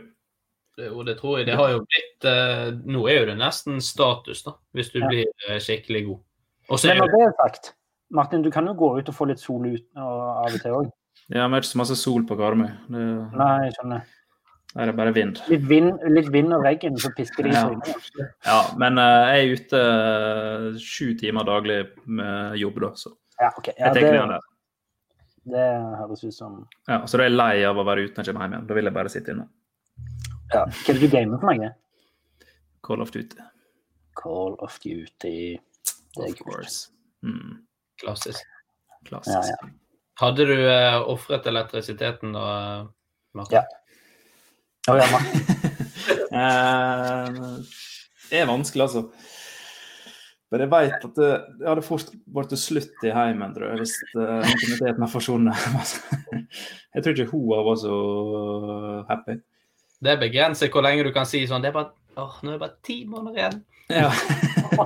[0.79, 1.49] Det, og det tror jeg.
[1.51, 5.09] Det har jo blitt eh, Nå er jo det nesten status, da, hvis du Ja.
[5.11, 6.23] blir eh, skikkelig god.
[6.71, 7.75] Også Men når jo det er sagt,
[8.11, 10.79] Martin, du kan jo gå ut og få litt sol ut og, av og til
[10.79, 10.89] òg.
[11.31, 12.71] Ja, vi har ikke så masse sol på Karmøy.
[12.91, 13.05] Det...
[13.39, 14.09] Nei, jeg skjønner.
[14.71, 15.39] Der er det bare vind.
[15.51, 18.61] Litt vind, litt vind og regn, så pisker det i Ja.
[18.79, 23.11] men uh, jeg er ute eh, sju timer daglig med jobb, da, så
[23.41, 23.73] Ja, ok.
[23.73, 24.47] Ja, jeg tenker det, meg der.
[25.49, 25.67] Det
[26.01, 28.47] høres ut som Ja, så du er lei av å være ute når jeg kommer
[28.47, 28.67] hjem igjen.
[28.69, 29.47] Da vil jeg bare sitte inne.
[30.53, 30.65] ja.
[30.67, 31.71] Hva er det du gamer for noe?
[32.85, 33.41] Call of Duty.
[34.21, 35.59] Call of Duty.
[36.17, 36.91] Det er Of course.
[37.23, 37.61] Mm,
[38.03, 38.45] Klassisk.
[39.07, 39.37] klassisk.
[39.37, 39.71] Ja, ja.
[40.21, 42.47] Hadde du uh, ofret elektrisiteten da,
[43.37, 43.61] Martin?
[43.61, 43.65] Ja.
[44.93, 45.47] Å, ja, Martin.
[46.31, 47.39] Eh,
[48.31, 49.01] det er vanskelig, altså.
[50.51, 51.31] Men jeg vet at det,
[51.61, 55.95] det hadde fort blitt slutt i heimen, tror jeg, hvis uh, intimiteten hadde forsvunnet.
[56.97, 57.99] jeg tror ikke hun var vært så
[59.11, 59.37] happy.
[60.01, 62.63] Det begrenser hvor lenge du kan si sånn Det er bare åh, nå er det
[62.65, 63.59] bare ti måneder igjen.
[63.91, 64.11] Ja.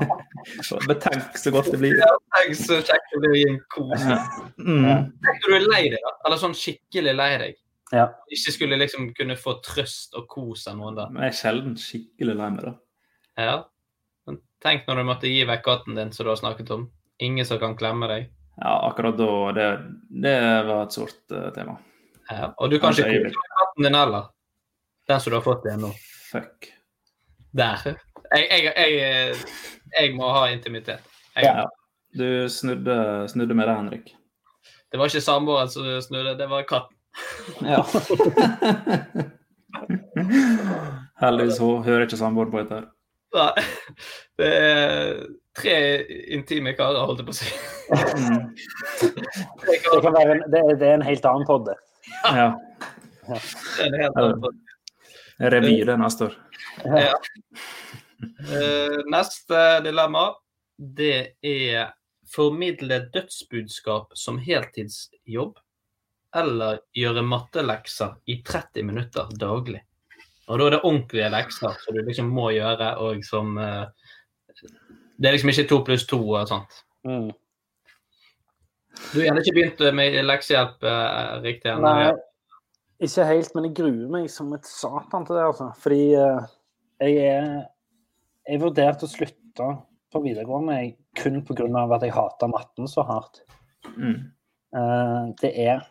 [0.89, 1.97] Men tenk så godt det blir.
[1.99, 4.05] Ja, tenk så kjekt det blir å gi en kos.
[4.05, 4.19] Ja.
[4.61, 5.11] Mm.
[5.25, 6.15] Tenk når du er lei deg, da.
[6.27, 7.61] Eller sånn skikkelig lei deg.
[7.95, 8.09] Ja.
[8.33, 11.09] Ikke skulle liksom kunne få trøst og kos av noen da.
[11.13, 12.75] Men jeg er sjelden skikkelig lei meg, da.
[13.41, 13.57] Ja.
[14.65, 16.87] Tenk når du måtte gi vekk katten din som du har snakket om.
[17.23, 18.31] Ingen som kan klemme deg.
[18.57, 19.67] Ja, akkurat da Det,
[20.25, 21.77] det var et sort uh, tema.
[22.31, 22.55] Ja.
[22.57, 24.31] Og du kan ikke kose katten din heller.
[25.09, 25.93] Den som du har fått igjen nå.
[26.31, 26.71] Fuck.
[27.53, 27.85] Der.
[28.33, 29.37] Jeg, jeg, jeg,
[29.99, 31.05] jeg må ha intimitet.
[31.37, 31.69] Ja.
[32.15, 34.17] Du snudde, snudde med det, Henrik.
[34.91, 36.97] Det var ikke samboeren som snudde, det var katten.
[37.69, 37.85] Ja.
[41.21, 42.85] Heldigvis hun hører ikke samboeren på dette.
[43.35, 43.65] Nei,
[44.39, 45.25] Det er
[45.55, 45.75] tre
[46.35, 47.51] intime karer, holdt jeg på å si.
[49.65, 51.69] Det, kan være en, det, er, det er en helt annen podd.
[51.71, 51.77] det.
[52.25, 52.49] Ja.
[53.29, 54.63] det er en helt annen podd.
[55.55, 56.39] Revy det neste år.
[56.85, 57.15] Ja.
[58.25, 60.29] Eh, Neste dilemma,
[60.79, 61.93] det er
[62.31, 65.59] formidle dødsbudskap som heltidsjobb,
[66.35, 69.83] eller gjøre mattelekser i 30 minutter daglig.
[70.49, 73.87] Og da er det ordentlige lekser som du liksom må gjøre, og som eh,
[75.17, 76.83] Det er liksom ikke to pluss to og sånt.
[77.07, 77.31] Mm.
[79.13, 81.91] Du har gjerne ikke begynt med leksehjelp eh, riktig ennå?
[81.91, 82.11] Nei,
[83.05, 85.47] ikke helt, men jeg gruer meg som et satan til det.
[85.49, 85.71] altså.
[85.81, 86.53] Fordi eh,
[87.05, 87.49] jeg er
[88.45, 89.67] Jeg vurderte å slutte
[90.13, 91.65] på videregående jeg, kun pga.
[91.97, 93.41] at jeg hata matten så hardt.
[93.97, 94.19] Mm.
[94.77, 95.91] Eh, det er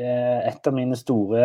[0.00, 1.40] et av mine store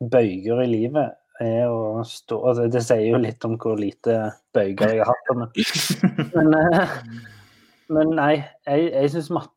[0.00, 4.16] bøyger i livet er å stå altså, det, det sier jo litt om hvor lite
[4.56, 5.26] bøyger jeg har hatt.
[5.36, 5.50] Men,
[6.36, 6.94] men, eh,
[7.92, 8.32] men nei,
[8.66, 9.52] jeg, jeg syns matte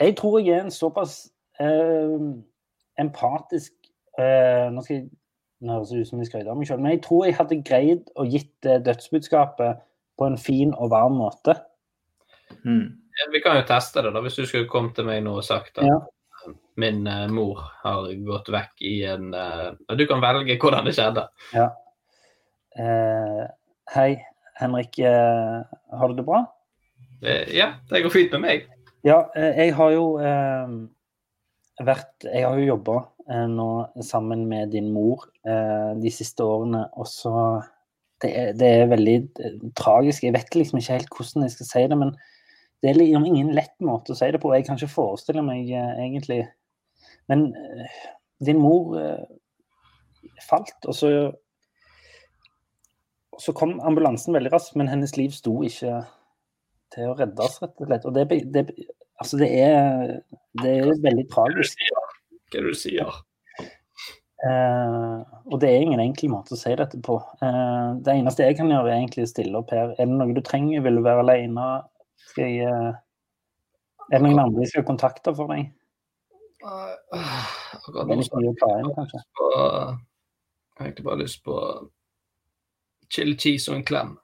[0.00, 1.22] Jeg tror jeg er en såpass
[1.62, 2.18] eh,
[3.00, 3.72] empatisk
[4.18, 5.08] eh, Nå skal jeg
[5.60, 7.58] nå høres det ut som jeg skryter av meg sjøl, men jeg tror jeg hadde
[7.68, 9.82] greid å gitt det dødsbudskapet
[10.16, 11.52] på en fin og varm måte.
[12.64, 12.96] Mm.
[13.34, 15.76] Vi kan jo teste det, da, hvis du skulle kommet til meg nå og sagt
[15.76, 15.98] at Ja.
[16.80, 20.96] Min eh, mor har gått vekk i en eh, og Du kan velge hvordan det
[20.96, 21.26] skjedde.
[21.56, 21.68] Ja.
[22.78, 23.42] Eh,
[23.94, 24.10] hei,
[24.60, 24.98] Henrik.
[24.98, 25.58] Eh,
[25.98, 26.44] har du det bra?
[27.22, 28.68] Eh, ja, det går fint med meg.
[29.06, 30.72] Ja, jeg har jo eh,
[31.80, 32.98] vært Jeg har jo jobba
[33.48, 33.68] nå
[34.02, 37.32] sammen med din mor de siste årene, og så
[38.24, 39.14] det det er veldig
[39.78, 40.24] tragisk.
[40.26, 42.10] Jeg vet liksom ikke helt hvordan jeg skal si det, men
[42.80, 44.54] det er liksom ingen lett måte å si det på.
[44.56, 46.40] Jeg kan ikke forestille meg eh, egentlig
[47.30, 48.00] Men eh,
[48.42, 49.22] din mor eh,
[50.46, 51.10] falt, og så
[53.40, 56.02] så kom ambulansen veldig raskt, men hennes liv sto ikke
[56.92, 58.06] til å reddes, rett og slett.
[58.08, 58.64] Og det, det,
[59.22, 60.18] altså det, er,
[60.60, 61.80] det er veldig tragisk.
[62.50, 63.20] Hva er det du sier?
[64.40, 65.20] Uh,
[65.52, 67.18] og det er ingen enkel måte å si dette på.
[67.42, 69.94] Uh, det eneste jeg kan gjøre, er egentlig å stille opp her.
[69.96, 70.84] Er det noe du trenger?
[70.84, 71.66] Vil du være alene?
[72.28, 72.92] Skal jeg eh,
[74.10, 75.70] Er det noen andre jeg skal kontakte for deg?
[76.60, 79.94] Akkurat er nå på Jeg
[80.76, 81.56] har egentlig bare lyst på
[83.10, 84.18] chili cheese og en klem.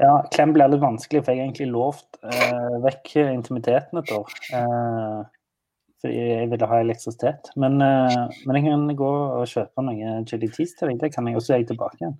[0.00, 4.34] Ja, klem blir litt vanskelig, for jeg har egentlig lovt eh, vekk intimiteten et år.
[4.56, 5.20] Eh,
[6.02, 7.52] fordi jeg ville ha elektrisitet.
[7.56, 11.02] Men, eh, men jeg kan gå og kjøpe noe chili cheese til deg.
[11.04, 12.16] Det kan jeg også gi tilbake igjen.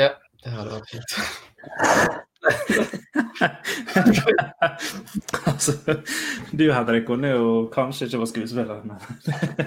[0.00, 2.22] Ja, det hadde vært fint.
[5.46, 5.72] altså,
[6.56, 8.96] du Henrik kunne jo kanskje ikke vært skuespiller, men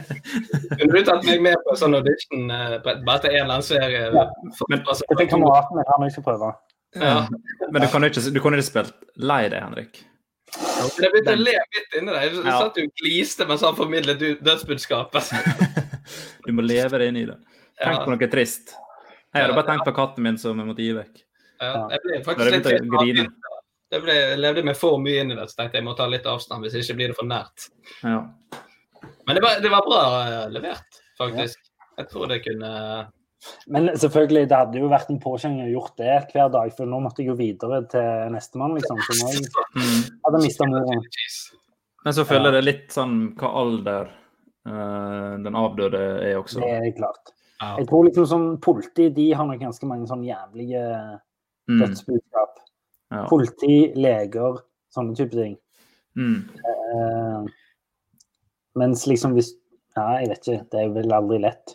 [0.78, 3.56] Kunne du tatt meg med på en sånn audition eh, på- bare til en eller
[3.58, 4.02] annen serie?
[4.14, 6.44] Men- Altså, jeg er kameraten min, han vil ikke prøvd.
[7.02, 7.18] ja.
[7.72, 9.94] Men du kunne ikke, du kunne ikke spilt lei deg, Henrik.
[10.58, 12.26] Jeg begynte å le midt inni deg.
[12.38, 12.56] Du Ja.
[12.62, 15.26] satt jo og gliste mens han formidlet du- dødsbudskapet.
[16.48, 17.36] Du må leve deg inn i det.
[17.84, 18.04] Tenk Ja.
[18.06, 18.66] på noe trist.
[19.36, 21.16] Jeg hadde bare tenkt på katten min som jeg måtte gi vekk.
[21.62, 23.28] Ja, jeg ble faktisk litt grine.
[23.88, 26.06] Det ble, jeg levde meg for mye inn i det, så tenkte jeg må ta
[26.12, 27.70] litt avstand, hvis ikke blir det for nært.
[28.04, 28.18] Ja.
[29.28, 31.62] Men det var, det var bra eh, levert, faktisk.
[31.98, 32.72] Jeg tror det kunne
[33.72, 37.00] Men selvfølgelig, det hadde jo vært en påkjenning å gjort det hver dag, for nå
[37.06, 39.00] måtte jeg jo videre til nestemann, liksom.
[39.08, 39.32] Så nå
[39.78, 40.04] Mm.
[40.26, 41.04] hadde jeg mista moren.
[42.04, 44.12] Men så føler jeg det litt sånn hva alder
[44.68, 46.60] eh, den avdøde er også.
[46.64, 47.32] Det er klart.
[47.62, 50.84] Jeg tror liksom sånn politi, de har nok ganske mange sånn jævlige
[51.68, 51.82] Mm.
[51.84, 52.60] dødsbudskap.
[53.12, 53.24] Ja.
[53.30, 54.62] Politi, leger,
[54.96, 55.58] sånne type ting.
[56.18, 56.44] Mm.
[56.72, 57.50] Eh,
[58.80, 59.54] mens liksom hvis
[59.98, 60.66] Ja, jeg vet ikke.
[60.72, 61.72] Det er vel aldri lett.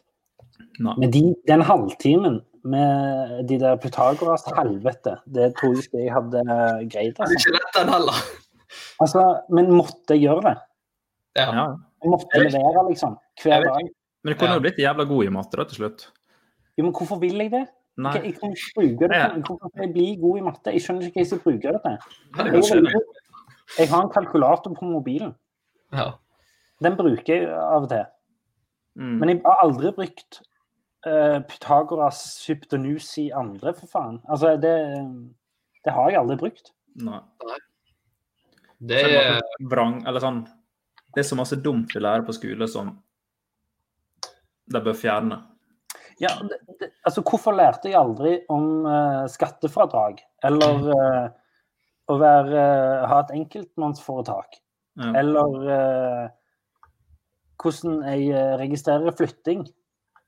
[0.78, 0.92] Nei.
[1.02, 6.44] Men de, den halvtimen med de der Pythagoras helvete, det tror jeg ikke jeg hadde
[6.92, 7.16] greid.
[7.16, 7.34] Det er Altså.
[7.40, 8.20] ikke lett, den heller.
[9.02, 10.54] altså, men måtte jeg gjøre det?
[11.40, 11.48] Ja.
[11.50, 11.66] Ja.
[12.04, 13.18] Jeg måtte levere, liksom.
[13.42, 13.90] Hver dag.
[14.22, 16.06] Men du kunne jo blitt jævla god i matte da, til slutt.
[16.78, 17.64] Jo, men hvorfor vil jeg det?
[18.00, 18.12] Nei.
[18.16, 19.18] Jeg, kan ikke bruke det.
[19.76, 20.72] Jeg bli god i matte?
[20.72, 21.98] Jeg skjønner ikke hva jeg skal bruke det til.
[22.38, 23.02] Jeg,
[23.78, 23.88] jeg.
[23.90, 25.34] har en kalkulator på mobilen.
[25.92, 26.06] Ja.
[26.82, 28.06] Den bruker jeg av og til.
[28.96, 29.18] Mm.
[29.20, 30.40] Men jeg har aldri brukt
[31.06, 34.18] uh, Pythagoras hyptenus i andre, for faen.
[34.24, 34.74] Altså, det,
[35.84, 36.72] det har jeg aldri brukt.
[37.04, 37.20] Nei.
[38.82, 39.38] Det er
[39.70, 40.40] vrang, eller sånn
[41.14, 42.96] Det er så masse dumt vi lærer på skole som
[44.72, 45.38] de bør fjerne.
[46.20, 50.20] Ja, det, det, altså, hvorfor lærte jeg aldri om uh, skattefradrag?
[50.44, 51.28] Eller uh,
[52.12, 54.58] å være, uh, ha et enkeltmannsforetak?
[55.00, 55.12] Ja.
[55.22, 56.30] Eller
[57.62, 59.62] hvordan jeg registrerer flytting?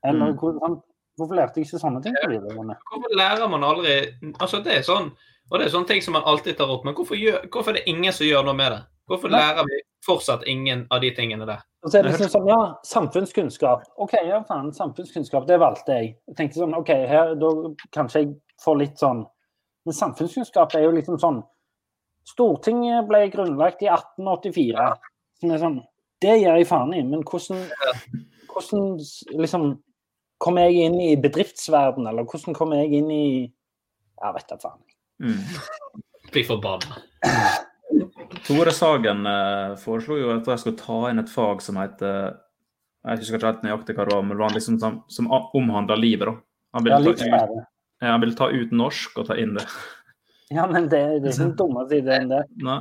[0.05, 0.37] Eller Mm.
[0.37, 0.81] hvordan,
[1.17, 2.75] hvorfor lærte jeg ikke sånne ting videregående?
[2.89, 3.95] Hvorfor lærer man aldri
[4.39, 5.11] Altså, det er sånn
[5.51, 7.77] Og det er sånne ting som man alltid tar opp, men hvorfor, gjør, hvorfor er
[7.79, 8.79] det ingen som gjør noe med det?
[9.05, 11.63] Hvorfor lærer vi fortsatt ingen av de tingene der?
[11.85, 13.83] Og så er det liksom sånn, ja, samfunnskunnskap.
[14.01, 16.15] OK, ja faen, samfunnskunnskap, det valgte jeg.
[16.29, 17.51] Jeg tenkte sånn, OK, her, da
[17.93, 18.31] kanskje jeg
[18.63, 19.25] får litt sånn
[19.85, 21.43] Men samfunnskunnskap er jo liksom sånn
[22.25, 24.87] Stortinget ble grunnlagt i 1884.
[25.41, 25.75] Som er sånn
[26.23, 27.61] Det gir jeg faen i, men hvordan,
[28.49, 28.95] hvordan
[29.43, 29.75] liksom
[30.41, 33.25] Kommer jeg inn i bedriftsverden, eller hvordan kommer jeg inn i
[34.19, 34.81] Ja, vet da faen.
[35.23, 35.39] Mm.
[36.33, 36.99] Blir forbanna.
[38.47, 42.35] Tore Sagen eh, foreslo jo at jeg skulle ta inn et fag som heter
[43.05, 45.97] Jeg husker ikke helt nøyaktig hva det var, men det var liksom som, som omhandla
[45.99, 46.27] livet.
[46.27, 46.35] da.
[46.75, 47.59] Han ville ja, ta, ut,
[48.01, 49.65] ja, han ville ta ut norsk og ta inn det.
[50.49, 52.41] Ja, men det, det er ikke dumme sider enn det.
[52.65, 52.79] Nei.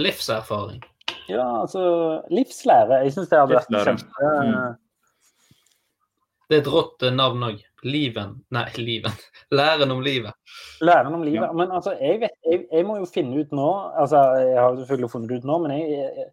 [0.00, 0.82] Livserfaring.
[1.30, 1.82] Ja, altså
[2.32, 3.00] Livslære.
[3.06, 4.80] Jeg syns det hadde vært kjempe Mm.
[6.48, 7.62] Det er et rått eh, navn òg.
[7.84, 9.12] Liven Nei, liven.
[9.58, 10.32] Læren om livet.
[10.80, 11.50] Læren om livet.
[11.56, 13.70] Men altså, jeg, vet, jeg, jeg må jo finne ut nå
[14.00, 16.28] altså, Jeg har jo selvfølgelig funnet det ut nå, men jeg,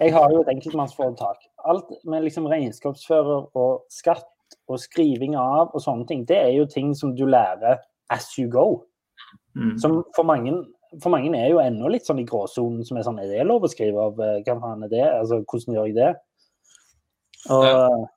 [0.00, 1.44] jeg, har jo et enkeltmannsforetak.
[1.68, 4.30] Alt med liksom regnskapsfører og skatt
[4.68, 8.48] og skriving av og sånne ting, det er jo ting som du lærer as you
[8.48, 8.84] go.
[9.56, 9.76] Mm.
[9.80, 10.54] Som for mange,
[11.02, 13.66] for mange er jo ennå litt sånn i gråsonen, som er sånn Er det lov
[13.66, 14.20] å skrive av?
[14.20, 15.04] eh, Hva faen er det?
[15.04, 16.12] Altså, hvordan gjør jeg det?
[17.52, 18.08] Og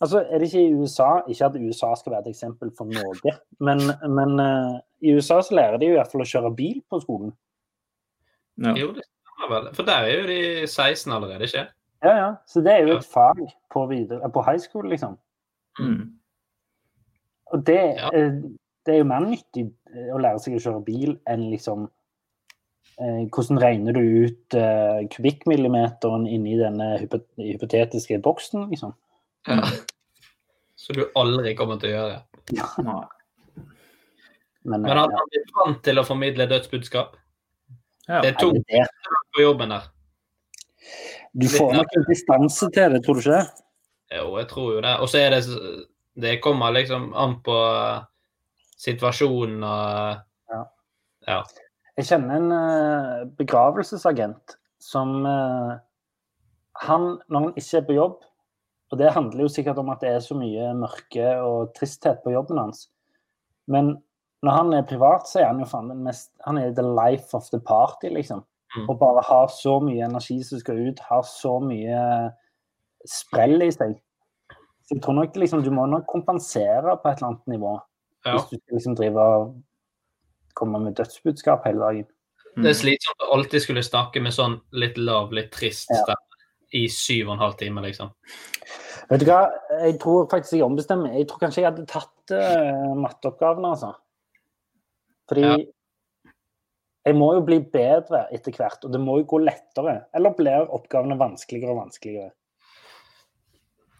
[0.00, 3.34] Altså, er det ikke i USA Ikke at USA skal være et eksempel for Norge,
[3.60, 6.78] men, men uh, i USA så lærer de jo i hvert fall å kjøre bil
[6.88, 7.34] på skolen.
[8.60, 8.72] Ja.
[8.76, 9.68] Jo, det stemmer vel.
[9.76, 11.66] For der er jo de 16 allerede, ikke?
[12.04, 12.30] Ja, ja.
[12.48, 15.18] Så det er jo et fag på, videre, på high school, liksom.
[15.80, 16.02] Mm.
[17.52, 17.80] Og det,
[18.14, 18.32] eh,
[18.86, 21.86] det er jo mer nyttig eh, å lære seg å kjøre bil enn liksom
[23.00, 28.94] eh, Hvordan regner du ut eh, kubikkmillimeteren inni denne hypotetiske boksen, liksom?
[29.48, 29.62] Ja.
[30.76, 32.60] Så du aldri kommer til å gjøre det.
[32.84, 33.00] Nei.
[34.62, 37.14] Men, Men han har blitt vant til å formidle dødsbudskap.
[38.08, 38.20] Ja.
[38.20, 38.86] Det Er det det?
[39.36, 39.86] på jobben der.
[41.32, 43.64] Du får nok en distanse til det, tror du ikke det?
[44.18, 44.94] Jo, jeg tror jo det.
[45.00, 45.42] Og så er det
[46.20, 48.00] Det kommer liksom an på eh,
[48.76, 50.62] situasjonen og Ja.
[51.28, 51.42] Ja.
[51.96, 55.78] Jeg kjenner en eh, begravelsesagent som eh,
[56.88, 58.18] Han, når han ikke er på jobb
[58.90, 62.34] Og det handler jo sikkert om at det er så mye mørke og tristhet på
[62.34, 62.88] jobben hans.
[63.70, 63.94] Men
[64.42, 67.36] når han er privat, så er han jo faen den mest Han er the life
[67.36, 68.42] of the party, liksom.
[68.76, 68.86] Mm.
[68.88, 72.00] Og bare har så mye energi som skal ut, har så mye
[73.08, 73.96] sprell i seg.
[74.86, 77.74] Så jeg tror nok liksom, du må nok kompensere på et eller annet nivå.
[78.26, 78.36] Ja.
[78.36, 79.52] Hvis du liksom driver og
[80.54, 82.08] kommer med dødsbudskap hele dagen.
[82.58, 86.16] Det er slitsomt å alltid skulle snakke med sånn litt lav, litt trist Ja.
[86.76, 88.12] I syv og en halv time, liksom.
[89.10, 89.42] Vet du hva,
[89.82, 91.16] jeg tror faktisk jeg ombestemmer.
[91.18, 93.94] Jeg tror kanskje jeg hadde tatt uh, matteoppgavene, altså.
[95.30, 95.56] Fordi Ja.
[97.06, 100.04] jeg må jo bli bedre etter hvert, og det må jo gå lettere.
[100.14, 102.30] Eller blir oppgavene vanskeligere og vanskeligere?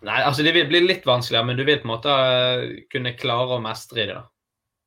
[0.06, 3.16] Nei, altså det vil bli litt vanskeligere, men du vil på en måte eh, kunne
[3.18, 4.24] klare å mestre i det, da.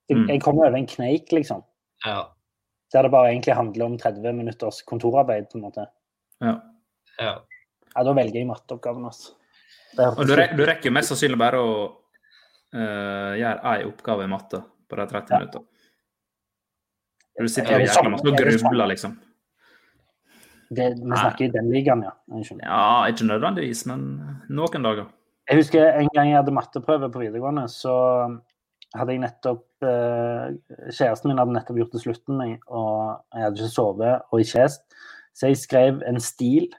[0.10, 1.62] Jeg, jeg kommer over en kneik, liksom.
[2.06, 2.32] Ja.
[2.94, 5.86] Der det bare egentlig handler om 30 minutters kontorarbeid, på en måte.
[6.44, 6.58] Ja.
[7.20, 7.34] ja.
[7.94, 9.36] Ja, da velger jeg matteoppgaven, altså.
[9.94, 11.74] Og du, rekker, du rekker mest sannsynlig bare å
[12.74, 15.70] uh, gjøre én oppgave i matte på de 30 minuttene.
[17.34, 19.16] Du sitter i jækla masse og grubler, liksom.
[20.70, 22.14] det, vi snakker i den ligaen, ja.
[22.62, 24.06] Ja, ikke nødvendigvis, men
[24.54, 25.10] noen dager.
[25.50, 27.96] Jeg husker en gang jeg hadde matteprøve på videregående, så
[28.94, 30.54] hadde jeg nettopp eh,
[30.94, 34.86] Kjæresten min hadde nettopp gjort det slutten, og jeg hadde ikke sovet og ikke lest.
[35.34, 36.70] Så jeg skrev en stil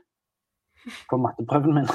[1.11, 1.89] på matteprøven min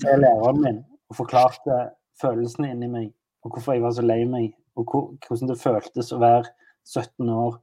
[0.00, 0.78] til læreren min
[1.10, 1.78] og forklarte
[2.20, 3.08] følelsene inni meg,
[3.44, 4.86] og hvorfor jeg var så lei meg, og
[5.26, 6.44] hvordan det føltes å være
[6.86, 7.56] 17 år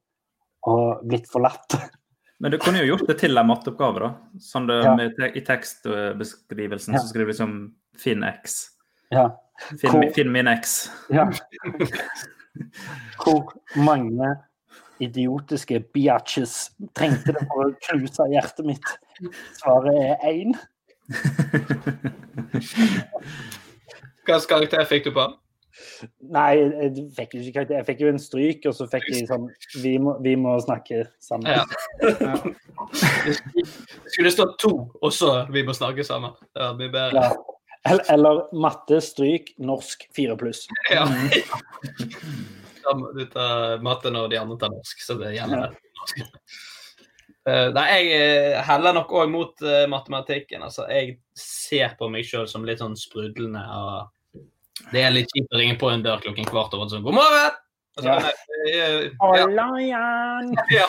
[0.67, 1.77] og blitt forlatt.
[2.39, 4.09] Men du kunne jo gjort det til en matteoppgave, da.
[4.37, 4.95] Sånn det, Ja.
[4.95, 6.99] med, I tekstbeskrivelsen Ja.
[6.99, 8.69] så skriver du liksom 'finn x'.
[9.11, 9.29] Ja.
[9.79, 10.89] Finn, Hvor- finn min x.
[11.09, 11.29] Ja.
[13.23, 14.35] Hvor mange
[15.03, 18.93] idiotiske biatches trengte det for å knuse hjertet mitt?
[19.59, 20.55] Svaret er én.
[24.27, 25.27] Hva karakter fikk du på?
[26.33, 27.75] Nei, jeg fikk ikke karakter.
[27.79, 29.47] Jeg fikk jo en stryk, og så fikk jeg sånn
[29.83, 31.51] Vi må, vi må snakke sammen.
[31.53, 31.63] Ja.
[33.25, 33.35] Det
[34.13, 36.35] skulle stått to, og så vi må snakke sammen.
[36.51, 37.29] Det hadde blitt bedre.
[37.29, 37.57] Ja.
[37.87, 40.65] Eller, eller matte, stryk, norsk fire pluss.
[40.91, 41.07] Ja.
[43.15, 45.75] Du tar matte når de andre tar norsk, så det gjelder.
[45.99, 46.21] norsk.
[47.47, 50.65] Uh, nei, jeg eh, heller nok òg mot uh, matematikken.
[50.67, 53.61] Altså, jeg ser på meg sjøl som litt sånn sprudlende.
[53.63, 57.19] og Det er litt kjipt å ringe på en dør klokken kvart over sånn God
[57.21, 57.55] morgen!
[57.97, 58.13] Og så,
[60.75, 60.85] Ja.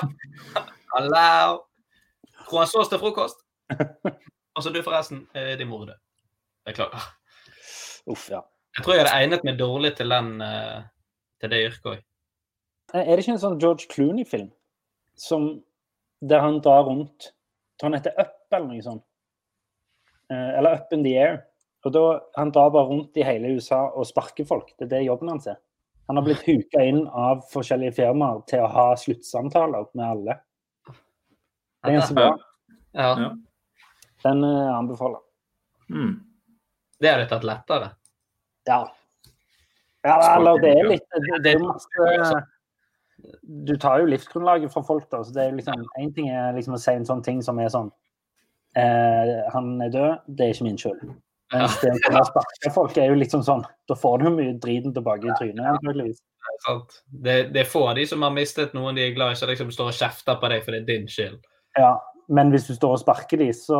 [0.92, 1.62] Hallo!
[2.51, 3.40] Croissants til frokost.
[3.70, 6.05] Altså, du forresten, Uh, din mor er død.
[6.68, 7.09] Beklager.
[8.11, 8.42] Uff, ja.
[8.76, 10.82] Jeg tror jeg hadde egnet meg dårlig til den eh,
[11.41, 12.05] til det yrket òg.
[12.97, 14.49] Er det ikke en sånn George Clooney-film
[15.18, 15.51] som
[16.24, 17.32] der han drar rundt
[17.82, 19.05] han heter Up, eller noe sånt.
[20.32, 21.45] Eh, eller Up in the Air.
[21.86, 24.72] Og da Han drar bare rundt i hele USA og sparker folk.
[24.78, 25.61] Det er det jobben hans er.
[26.09, 30.39] Han har blitt huka inn av forskjellige firmaer til å ha sluttsamtaler med alle.
[30.89, 32.30] Det er ganske bra.
[32.97, 33.11] Ja.
[34.24, 35.20] Den eh, anbefaler.
[35.93, 36.14] Mm.
[36.99, 37.93] Det hadde tatt lettere.
[38.66, 38.80] Ja.
[40.09, 42.42] Ja, eller det er litt Det, det er jo masse
[43.44, 45.22] Du tar jo livsgrunnlaget fra folk, da.
[45.24, 47.61] Så det er jo liksom Én ting er liksom å si en sånn ting som
[47.62, 47.90] er sånn
[48.78, 51.09] eh, Han er død, det er ikke min skyld.
[51.54, 54.92] Mens det å sparke folk er jo liksom sånn Da får du jo mye driten
[54.96, 56.20] tilbake i trynet, antakeligvis.
[57.09, 59.48] Det, det er få av de som har mistet noen de er glad i, som
[59.50, 61.38] liksom står og kjefter på deg for det er din skyld.
[61.78, 61.96] Ja.
[62.28, 63.78] Men hvis du står og sparker de, så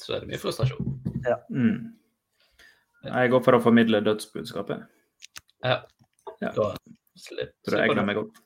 [0.00, 0.94] Så er det mye frustrasjon.
[1.26, 1.36] Ja.
[1.52, 1.92] Mm.
[3.02, 4.84] Jeg går for å formidle dødsbudskapet.
[5.64, 5.80] Ja.
[6.42, 6.50] Ja.
[6.54, 6.68] Da
[7.18, 8.40] slipper Tror jeg egner meg opp.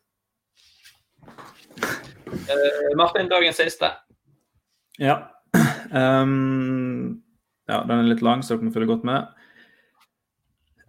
[2.26, 3.90] Uh, Martin, dagens siste.
[5.00, 5.18] Ja.
[5.92, 7.22] Um,
[7.68, 9.28] ja, den er litt lang, så dere må følge godt med.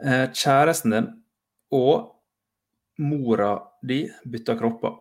[0.04, 1.12] Uh, kjæresten din
[1.74, 2.14] og
[3.04, 4.98] mora di bytter kropper.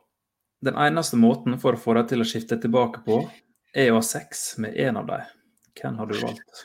[0.64, 3.20] Den eneste måten for å få dem til å skifte tilbake på,
[3.76, 5.32] er å ha sex med en av dem.
[5.76, 6.62] Hvem har du valgt?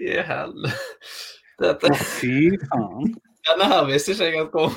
[0.00, 1.90] I helvete.
[2.20, 3.14] Fy faen.
[3.48, 4.74] Denne her visste ikke jeg at kom.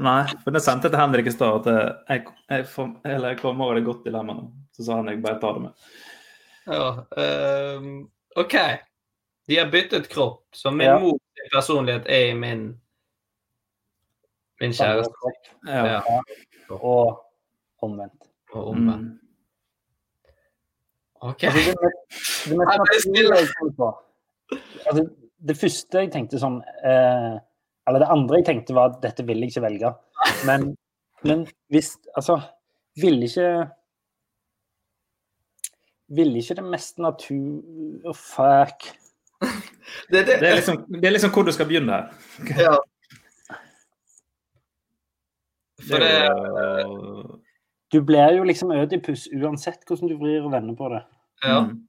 [0.00, 1.66] Nei, for det sendte jeg til Henrik i stad.
[1.66, 4.44] at Jeg, jeg, får- eller jeg kom over det godt dilemma nå.
[4.76, 5.72] Så sa han jeg bare tar det med.
[6.70, 6.90] Ja,
[7.76, 8.54] um, OK.
[9.50, 10.98] De har byttet kropp, så min Ja.
[11.02, 11.20] mors
[11.52, 12.68] personlighet er i min
[14.60, 15.32] min kjæreste.
[15.66, 15.84] Ja.
[15.86, 16.00] Ja.
[16.76, 17.18] Og
[17.82, 18.28] omvendt.
[18.52, 19.00] Og omvendt.
[19.16, 19.18] Mm.
[21.20, 21.42] OK.
[21.44, 23.88] Altså, det, mest- det, mest det
[24.86, 25.02] altså,
[25.48, 27.34] Det første jeg tenkte sånn eh,
[27.88, 29.90] Eller det andre jeg tenkte, var at dette vil jeg ikke velge.
[30.48, 30.70] Men,
[31.26, 32.38] men hvis Altså,
[33.00, 33.50] ville ikke
[36.16, 37.60] Ville ikke det mest natur...
[38.04, 38.88] Oh, fuck.
[40.10, 42.08] Det, det, Det, er liksom, det er liksom hvor du skal begynne her.
[42.58, 42.72] ja.
[45.80, 46.10] Det For det,
[46.84, 47.39] jo
[47.92, 51.02] Du blir jo liksom Ødipus uansett hvordan du vrir og vender på det.
[51.44, 51.60] ja.
[51.64, 51.86] Mm.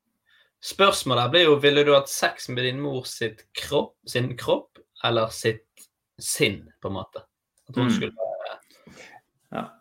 [0.63, 5.27] Spørsmålet blir jo ville du hatt sex med din mor sitt kropp, sin kropp eller
[5.33, 5.87] sitt
[6.21, 7.23] sinn, på en måte?
[7.69, 7.89] At hun Mm.
[7.89, 8.11] skulle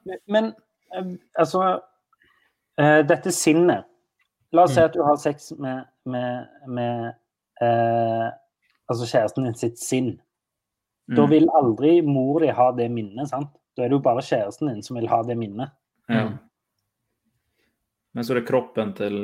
[0.05, 0.45] Men, men
[0.95, 1.81] eh, altså
[2.79, 3.85] eh, Dette sinnet
[4.53, 4.85] La oss si Mm.
[4.85, 7.13] at du har sex med, med, med
[7.63, 8.31] eh,
[8.91, 10.21] altså kjæresten din sitt sinn.
[11.09, 11.31] Da Mm.
[11.31, 13.49] vil aldri mor di ha det minnet, sant?
[13.77, 15.71] Da er det jo bare kjæresten din som vil ha det minnet.
[16.11, 16.25] Ja.
[16.27, 16.39] Mm.
[18.13, 19.17] Men så er det kroppen til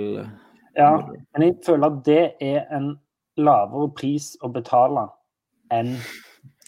[0.76, 2.93] Ja, men jeg føler at det er en
[3.37, 5.09] lavere pris å betale
[5.74, 5.97] enn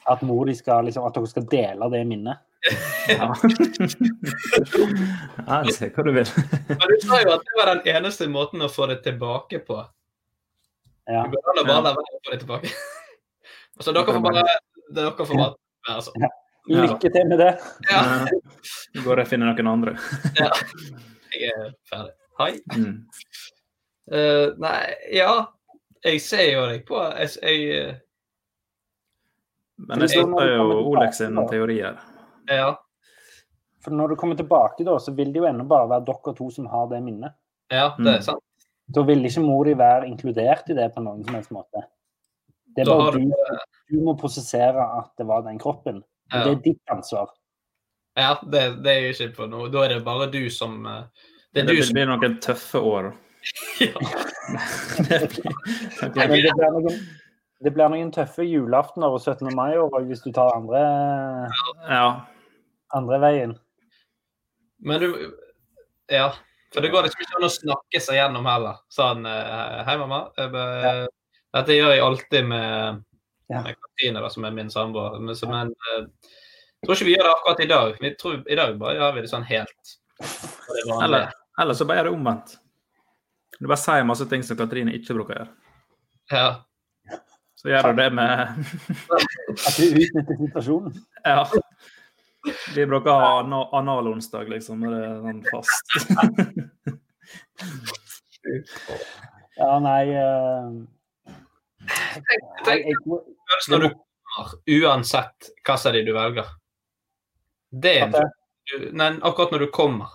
[0.08, 2.42] at mor de skal liksom, at dere skal dele det minnet.
[3.08, 3.28] Ja.
[5.46, 6.32] ja, se hva du vil.
[6.72, 9.78] Men du sa jo at det var den eneste måten å få det tilbake på.
[11.08, 11.22] Ja.
[11.24, 12.74] Du bør bare la være å få det tilbake.
[13.78, 14.42] Altså, dere får bare
[14.90, 15.52] dere får bare
[15.86, 16.24] være sånn.
[16.68, 17.52] Lykke til med det.
[17.90, 18.00] Ja.
[19.04, 19.94] Går jeg og finner noen andre.
[20.38, 20.50] ja.
[21.34, 22.14] Jeg er ferdig.
[22.38, 22.50] Hei.
[22.76, 22.98] Mm.
[24.08, 25.32] Uh, nei, ja.
[26.06, 27.96] Jeg ser jo deg på Jeg, jeg eh,
[29.88, 31.98] Men jeg støtter jo Olek sin teori her.
[32.48, 32.68] Ja.
[33.84, 36.48] For når du kommer tilbake, da, så vil det jo ennå bare være dere to
[36.54, 37.34] som har det minnet.
[37.72, 38.42] Ja, det er sant.
[38.88, 41.82] Da vil ikke mor di være inkludert i det på noen som helst måte.
[42.74, 46.00] Det er bare du, du- du må prosessere at det var den kroppen.
[46.32, 46.44] Ja.
[46.44, 47.30] Det er ditt ansvar.
[48.18, 49.68] Ja, det, det er jo ikke på noe.
[49.72, 51.06] Da er det bare du som Det,
[51.54, 53.12] Det Det, du blir- som noen tøffe år.
[53.80, 53.94] ja.
[55.08, 56.98] det blir noen,
[57.64, 59.48] det blir noen tøffe julaftener og 17.
[59.56, 60.82] mai-år hvis du tar andre,
[61.88, 62.08] Ja.
[62.94, 63.56] andre veien.
[64.80, 65.08] Men du
[66.10, 66.30] Ja.
[66.74, 68.76] For det går liksom ikke an å snakke seg gjennom heller.
[68.92, 70.18] Sånn eh, Hei, mamma.
[70.36, 72.98] Dette gjør jeg alltid med,
[73.48, 73.62] Ja.
[73.64, 75.18] med Katrine, da, som er min samboer.
[75.20, 77.94] Men, så- men uh, jeg tror ikke vi gjør det akkurat i dag.
[78.00, 80.82] Vi tror, I dag bare gjør vi det sånn helt det.
[81.02, 81.30] Eller,
[81.62, 82.56] eller så bare er det omvendt.
[83.58, 85.54] Du bare sier masse ting som Katrine ikke bruker å gjøre.
[86.30, 86.48] Ja.
[87.58, 90.92] Så gjør du det med At du utnytter situasjonen.
[91.26, 91.40] Ja.
[92.76, 94.78] Vi bruker å ha ana- analonsdag, liksom.
[94.84, 95.84] Når det er sånn fast.
[99.58, 100.68] Ja, nei eh,
[102.66, 106.46] Tenk, følelsen når du kommer, uansett hva som det du velger.
[107.70, 108.14] Det er en
[108.92, 110.08] Nei, akkurat når du kommer.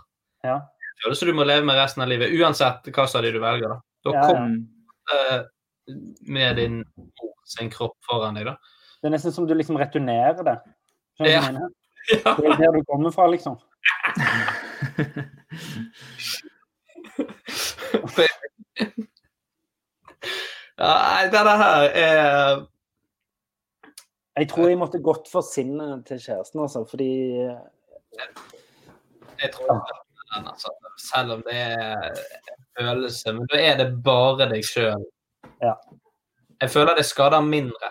[0.46, 0.60] Ja.
[1.02, 3.70] Følelse du må leve med resten av livet, uansett hva som er det du velger.
[3.74, 4.26] Da, da Ja, ja.
[4.30, 4.42] kom
[5.16, 5.40] eh,
[6.30, 6.76] med din
[7.50, 8.56] sin kropp foran deg, da.
[9.02, 10.58] Det er nesten som du liksom returnerer det.
[11.20, 11.42] Du Ja.
[12.12, 12.20] Det
[12.52, 13.56] er der du kommer fra, liksom.
[20.80, 22.68] Ja, nei, denne her er
[24.38, 27.10] Jeg tror jeg måtte gått for sinnet til kjæresten, altså, fordi
[29.42, 30.02] Jeg tror det er
[30.36, 30.74] den, altså.
[30.98, 33.34] Selv om det er en følelse.
[33.34, 35.06] Men da er det bare deg sjøl.
[35.62, 35.74] Ja.
[36.62, 37.90] Jeg føler det skader mindre.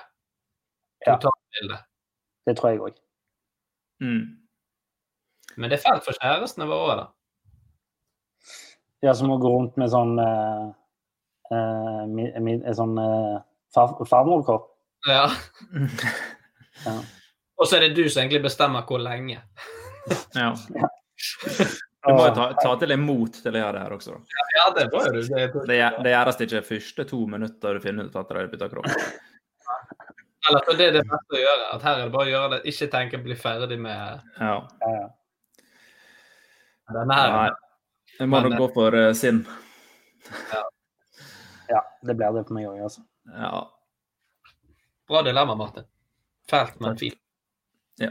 [1.07, 1.19] Ja.
[2.47, 2.95] Det tror jeg òg.
[4.01, 4.39] Mm.
[5.57, 7.07] Men det er fælt for kjærestene våre, da.
[9.03, 10.71] Ja, som å gå rundt med sånn eh,
[11.51, 13.41] eh, mid, mi- sånn uh,
[13.75, 14.69] far, farmorkopp.
[15.09, 15.27] Ja.
[16.87, 16.95] Ja.
[17.61, 19.43] Og så er det du som egentlig bestemmer hvor lenge.
[20.35, 20.49] Ja.
[22.03, 24.15] Du må jo ta, ta til imot til å gjøre det her også.
[24.17, 24.41] da.
[24.57, 25.21] Ja, det må du.
[25.23, 28.69] Det, Det, det gjøres ikke første to minutter du finner ut at du har bytta
[28.73, 28.89] kropp.
[30.49, 31.69] eller, for det er det beste å gjøre.
[31.77, 32.61] At her er det bare å gjøre det.
[32.73, 34.57] Ikke tenke bli ferdig med Ja.
[34.83, 35.07] Ja, ja.
[36.99, 37.37] denne her.
[37.37, 37.47] Nei.
[38.19, 39.45] Jeg må Men, nok gå for uh, sinn.
[40.51, 40.65] ja,
[42.03, 43.05] det blir det for meg òg, altså.
[43.31, 43.63] Ja.
[45.09, 45.87] Bra dilemma, Martin.
[46.51, 47.19] Fælt, men fint.
[48.01, 48.11] ja.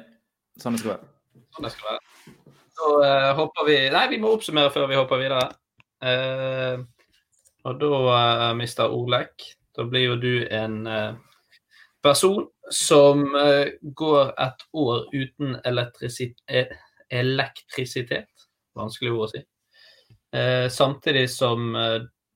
[0.60, 1.10] Sånn det skal være.
[1.56, 2.36] Sånn det skal være.
[2.82, 5.50] Så uh, hopper vi Nei, vi må oppsummere før vi hopper videre.
[6.02, 6.84] Uh,
[7.68, 8.88] og da, uh, Mr.
[8.90, 9.46] Olek,
[9.78, 11.20] da blir jo du en uh,
[12.02, 13.26] person som
[14.00, 16.72] går et år uten elektrisitet, eh,
[17.12, 18.48] elektrisitet.
[18.80, 19.42] Vanskelig ord å si.
[20.32, 21.76] Eh, samtidig som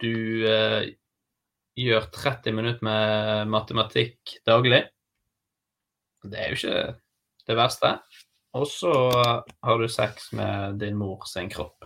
[0.03, 0.43] du
[1.75, 4.83] gjør 30 minutter med matematikk daglig.
[6.25, 6.83] Det er jo ikke
[7.45, 7.91] det verste.
[8.55, 11.85] Og så har du sex med din mor sin kropp.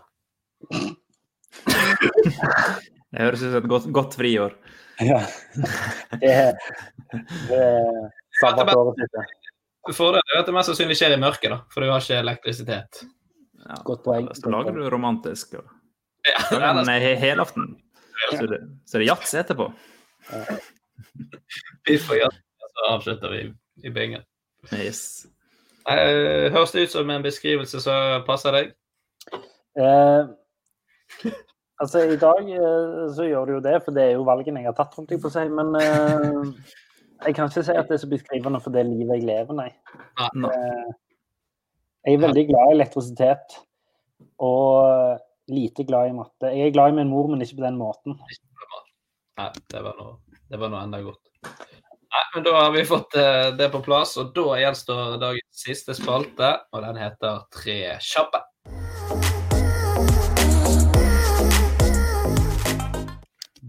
[3.10, 4.54] Det høres ut som et godt, godt friår.
[5.02, 5.24] Ja.
[6.22, 6.36] Det
[7.50, 8.10] det er
[8.42, 9.36] sabbatåret sitt.
[9.96, 13.02] Fordelen er at det mest sannsynlig skjer i mørket, da, for du har ikke elektrisitet.
[13.64, 13.80] Ja.
[13.88, 14.28] Godt poeng.
[14.38, 15.56] Så lager du romantisk.
[15.58, 15.72] Og...
[16.28, 16.84] Ja,
[17.18, 17.72] helaften.
[18.30, 19.70] Så det, så det er jazz etterpå.
[21.88, 23.44] piff og jazz, så avslutter vi
[23.88, 24.26] i bingen.
[24.76, 25.26] Yes.
[25.90, 28.74] Eh, høres det ut som en beskrivelse som passer deg?
[29.80, 30.28] Eh,
[31.80, 34.70] altså, i dag eh, så gjør det jo det, for det er jo valgene jeg
[34.70, 35.46] har tatt, holdt jeg på å si.
[35.50, 36.76] Men eh,
[37.26, 39.72] jeg kan ikke si at det er så beskrivende for det livet jeg lever, nei.
[40.44, 40.52] Nei.
[40.52, 40.92] Eh,
[42.08, 43.58] jeg er veldig glad i elektrisitet,
[44.40, 45.20] og
[45.50, 46.52] lite glad i matte.
[46.56, 48.16] Jeg er glad i min mor, men ikke på den måten.
[49.40, 50.18] Nei, det var noe,
[50.52, 51.26] det var noe enda godt.
[52.10, 55.94] Nei, men Da har vi fått eh, det på plass, og da gjenstår dagens siste
[55.98, 58.42] spalte, og den heter Tre kjappe.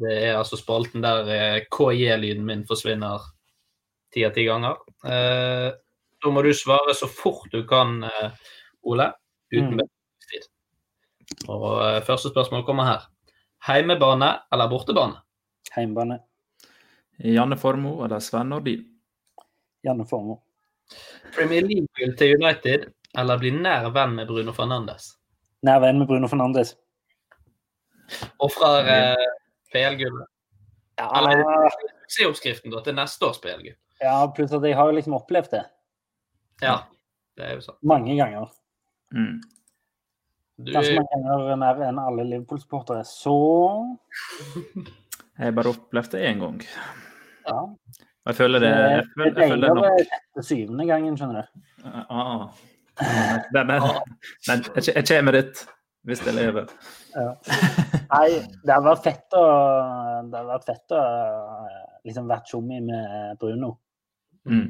[0.01, 3.21] Det er altså spalten der eh, KJ-lyden min forsvinner
[4.15, 4.81] ti av ti ganger.
[5.05, 5.71] Eh,
[6.21, 8.31] Da må du svare så fort du kan, eh,
[8.85, 9.07] Ole,
[9.53, 9.89] uten Mm.
[11.49, 13.07] Og eh, første spørsmål kommer her.
[13.69, 15.21] Heimebane eller bortebane?
[15.75, 16.19] Heimbane.
[17.21, 18.85] Janne Formoe eller Sven Nordin?
[19.85, 20.41] Janne Formoe.
[21.35, 22.89] Premier League-gull til United
[23.19, 25.13] eller bli nær venn med Bruno Fernandes?
[25.67, 26.75] Nær venn med Bruno Fernandes.
[28.43, 29.27] Ofrer eh,
[29.73, 30.27] PL-gullet?
[30.99, 31.07] Ja.
[31.17, 31.45] Eller
[32.09, 33.77] suksessoppskriften da, til neste års PL-gull?
[34.01, 35.63] Ja, pluss at jeg har liksom opplevd det
[36.65, 36.79] Ja,
[37.37, 37.77] det er jo sånn.
[37.85, 38.49] mange ganger.
[39.17, 39.39] Mm.
[40.61, 43.05] Du, Ganske mange kjenner mer enn alle Liverpool-sportere.
[43.09, 43.35] Så
[45.39, 46.59] Jeg har bare opplevd det én gang.
[47.49, 47.61] ja.
[48.21, 50.01] Og Jeg føler det Jeg føler, er jeg føler det nok.
[50.05, 51.63] etter syvende gangen, skjønner du.
[52.13, 52.43] Ah.
[53.01, 53.87] Den, den,
[54.47, 55.63] den, jeg jeg kommer dit,
[56.05, 56.67] hvis jeg lever.
[57.17, 57.31] Ja.
[58.11, 58.29] Nei,
[58.61, 59.45] det hadde vært fett å
[60.29, 61.01] Det hadde vært fett å
[62.05, 63.73] liksom vært tjommi med Bruno.
[64.45, 64.69] Mm.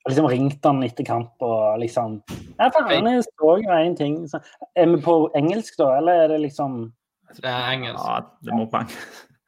[0.00, 2.22] Og liksom ringte han etter kamp og liksom
[2.56, 4.22] Ja, faen, jeg så jo én ting.
[4.28, 4.40] Så,
[4.76, 6.88] er vi på engelsk, da, eller er det liksom
[7.38, 8.02] det er engelsk.
[8.02, 8.90] Ja, det må poeng.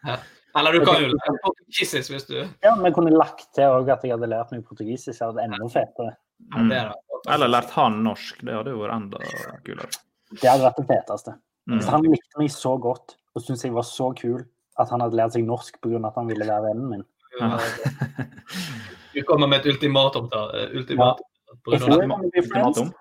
[0.02, 0.16] Ja.
[0.58, 4.02] Eller du kan jo lære portugisisk hvis du Ja, vi kunne lagt til òg at
[4.02, 5.14] jeg hadde lært meg portugisisk.
[5.14, 6.16] Så hadde det enda fetere.
[6.50, 7.20] ja, det er det.
[7.30, 8.40] Eller lært han norsk.
[8.42, 9.20] Det hadde jo vært enda
[9.62, 10.00] kulere.
[10.34, 11.36] Det hadde vært det feteste.
[11.70, 11.76] Mm.
[11.76, 14.42] Hvis han likte meg så godt og syntes jeg var så kul
[14.82, 16.02] at han hadde lært seg norsk pga.
[16.10, 17.06] at han ville være vennen min.
[19.12, 20.28] Du kommer med et ultimatum.
[20.32, 20.46] da.
[20.58, 21.26] eh, ultimatum.
[21.68, 22.92] Friends, Ultimatum.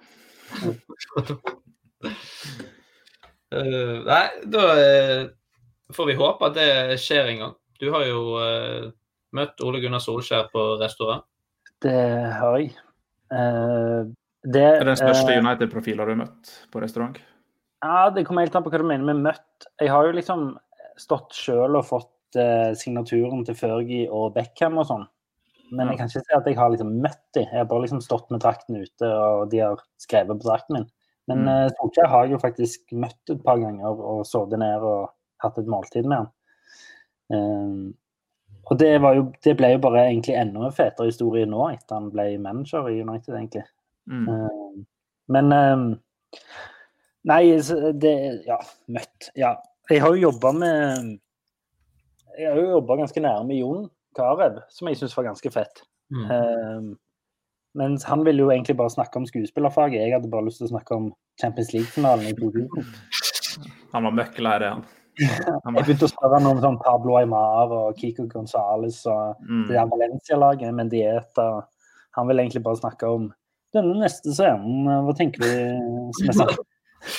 [3.55, 5.21] uh, nei, da uh,
[5.95, 7.53] får vi håpe at det skjer en gang.
[7.79, 8.89] Du har jo uh,
[9.37, 11.23] møtt Ole Gunnar Solskjær på restaurant.
[11.81, 11.97] Det
[12.37, 12.73] har jeg.
[13.31, 14.01] Eh,
[14.43, 17.15] det, Er den største United-profilen du har møtt på restaurant?
[17.81, 19.65] Ja, Det kommer helt an på hva du mener med møtt.
[19.79, 20.43] Jeg har jo liksom
[20.99, 22.37] stått sjøl og fått
[22.77, 25.07] signaturen til Fergie og Beckham og sånn.
[25.71, 27.45] Men jeg kan ikke si at jeg har liksom møtt dem.
[27.47, 30.89] Jeg har bare liksom stått med drakten ute, og de har skrevet på drakten min.
[31.31, 31.47] Men Mm.
[31.47, 35.11] eh, Solskjær har jeg jo faktisk møtt et par ganger og sittet ned og
[35.43, 36.29] hatt et måltid med han.
[37.31, 37.93] Um,
[38.69, 41.95] og det, var jo, det ble jo bare egentlig enda en fetere historie nå, etter
[41.95, 43.63] han ble manager i United, egentlig.
[44.11, 44.27] Mm.
[44.27, 44.85] Um,
[45.31, 45.85] men um,
[47.23, 47.43] Nei,
[48.01, 48.57] det Ja,
[48.89, 49.29] møtt.
[49.37, 49.55] Ja.
[49.89, 51.19] Jeg har jo jobba med
[52.37, 55.83] Jeg har jo jobba ganske nære med Jon Carew, som jeg syns var ganske fett.
[56.11, 56.31] Mm.
[56.31, 56.91] Eh,
[57.79, 60.01] mens han ville jo egentlig bare snakke om skuespillerfaget.
[60.01, 62.89] Jeg hadde bare lyst til å snakke om Champions League-finalen i 2000.
[63.91, 64.83] Han var møkkelei det, han.
[65.65, 69.65] han Jeg begynte å spørre han om sånn Pablo Aymar og Kiko Gonzales og mm.
[69.67, 71.47] det der Valencia-laget, Mendieta.
[72.15, 73.27] Han ville egentlig bare snakke om
[73.75, 74.87] denne neste scenen.
[75.03, 75.51] Hva tenker du
[76.15, 76.47] som jeg sa?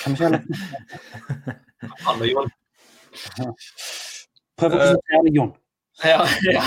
[0.01, 0.17] Kan
[2.23, 2.49] vi ikke ha.
[4.63, 5.53] Prøv å konsentrere deg, Jon.
[6.05, 6.63] Ja, ja.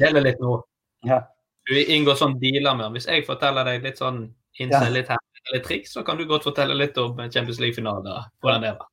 [0.00, 0.58] Gjelder litt nå.
[1.06, 1.20] Ja.
[1.66, 2.96] Du inngår sånn dealer med ham.
[2.96, 4.26] Hvis jeg forteller deg litt sånn
[4.60, 4.90] innse Ja.
[4.92, 5.18] litt her,
[5.52, 8.06] litt triks, så kan du godt fortelle litt om Champions League-finalen.
[8.42, 8.88] Hvordan det var.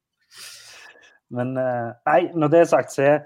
[1.34, 3.22] Men eh, nei, når det er sagt, så er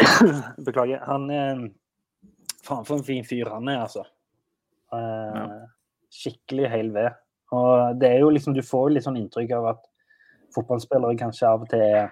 [0.66, 1.02] Beklager.
[1.06, 1.66] Han er
[2.66, 4.02] Faen, for en fin fyr han er, altså.
[4.96, 5.52] Eh,
[6.16, 7.12] Skikkelig hel ved.
[7.54, 9.84] Og det er jo liksom, du får jo litt sånn inntrykk av at
[10.56, 12.08] fotballspillere kanskje av og til er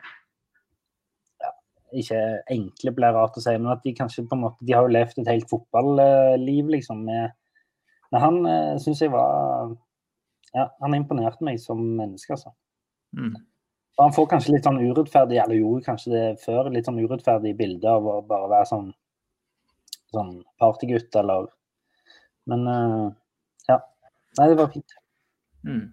[1.95, 2.21] Ikke
[2.51, 4.95] enkle, blir rart å si, men at de kanskje på en måte De har jo
[4.95, 7.05] levd et helt fotballiv, liksom.
[7.07, 7.35] Med,
[8.11, 9.75] men han uh, syns jeg var
[10.55, 12.55] Ja, han imponerte meg som menneske, altså.
[13.15, 13.35] Mm.
[13.99, 17.91] Han får kanskje litt sånn urettferdig, eller gjorde kanskje det før, litt sånn urettferdig bilde
[17.91, 18.89] av å bare være sånn,
[20.15, 21.47] sånn partygutt, eller
[22.51, 23.05] Men eh,
[23.71, 23.79] ja.
[24.39, 24.97] Nei, det var fint.
[25.65, 25.87] Mm.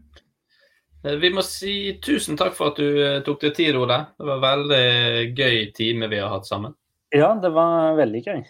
[1.04, 3.98] Eh, Vi må si tusen takk for at du eh, tok deg tid, Ole.
[4.18, 6.76] Det var en veldig gøy time vi har hatt sammen.
[7.12, 8.42] Ja, det var veldig gøy.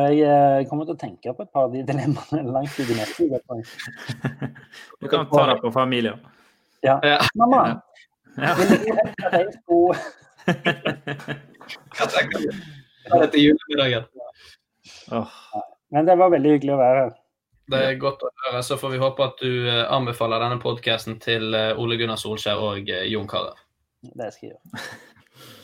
[0.00, 2.96] Jeg eh, kommer til å tenke på et par av de dilemmaene langt ut i
[2.98, 3.62] neste uke.
[5.00, 6.20] Du kan ta det på familien.
[6.86, 6.98] Ja.
[7.04, 7.18] Ja.
[7.36, 7.62] Mamma,
[8.38, 8.52] Ja.
[8.54, 9.98] vil du at jeg skulle
[11.98, 12.60] Hva tenker du?
[13.10, 14.06] Dette det julemiddagen.
[15.90, 17.12] Men det var veldig hyggelig å være her.
[17.70, 18.62] Det er godt å høre.
[18.66, 22.62] Så får vi håpe at du eh, anbefaler denne podkasten til eh, Ole Gunnar Solskjær
[22.62, 23.54] og eh, Jon Carew.
[24.02, 24.88] Det skal jeg gjøre.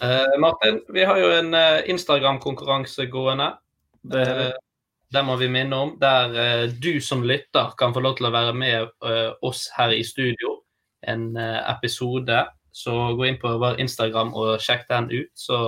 [0.04, 1.56] uh, Martin, vi har jo en
[1.94, 3.50] Instagram-konkurranse gående.
[4.12, 4.26] det,
[5.14, 5.96] Den må vi minne om.
[6.00, 8.92] Der du som lytter kan få lov til å være med
[9.42, 10.60] oss her i studio.
[11.06, 12.44] En episode.
[12.76, 15.30] Så gå inn på vår Instagram og sjekk den ut.
[15.32, 15.58] Så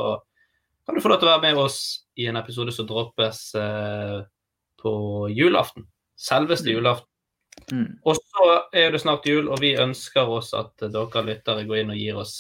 [0.85, 1.79] kan du få lov til å være med oss
[2.21, 3.47] i en episode som droppes
[4.83, 4.93] på
[5.33, 5.89] julaften.
[6.19, 7.07] Selveste julaften.
[7.73, 7.99] mm.
[8.05, 11.95] Og så er det snart jul, og vi ønsker oss at dere lyttere går inn
[11.95, 12.37] og gir oss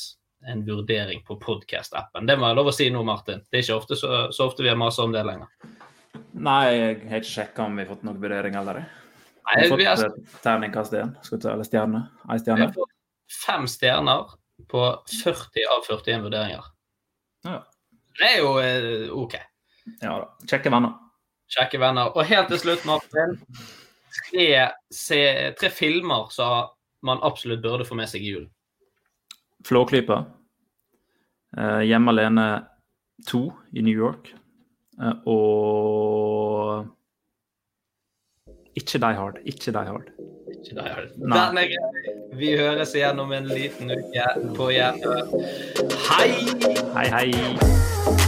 [0.46, 2.26] en vurdering på podkast-appen.
[2.26, 3.42] Det må jeg lov å si nå, Martin.
[3.50, 5.50] Det er ikke ofte, så, så ofte vi har masa om det lenger.
[6.38, 8.84] Nei, jeg har ikke sjekka om vi har fått noen vurdering heller.
[9.48, 10.05] Vi Har fått vi er...
[10.06, 11.14] eh, terningkast én?
[11.38, 12.05] Eller stjerne?
[12.28, 12.94] Ei vi har fått
[13.46, 14.30] fem stjerner
[14.70, 14.84] på
[15.24, 16.70] 40 av 41 vurderinger.
[17.46, 17.59] Ja.
[18.18, 19.36] Det er jo eh, OK.
[20.02, 20.30] ja da.
[20.50, 20.96] Kjekke venner.
[21.49, 22.12] Kjekke venner.
[22.15, 23.39] Og helt til slutt, Martin.
[24.19, 24.49] Tre,
[24.93, 25.20] se,
[25.59, 26.69] tre filmer som
[27.07, 28.51] man absolutt burde få med seg i julen.
[29.66, 30.23] Flåklypa.
[31.57, 32.47] Eh, hjemme alene
[33.27, 33.43] 2
[33.73, 34.35] i New York.
[35.01, 36.87] Eh, og
[38.79, 39.41] ikke Die Hard.
[39.45, 40.12] Ikke Die Hard.
[40.53, 41.11] Ikke Die Hard.
[41.16, 42.15] Den er grei.
[42.39, 45.25] Vi høres igjen om en liten uke på gjenhør.
[46.12, 46.31] Hei!
[46.95, 48.27] Hei, hei.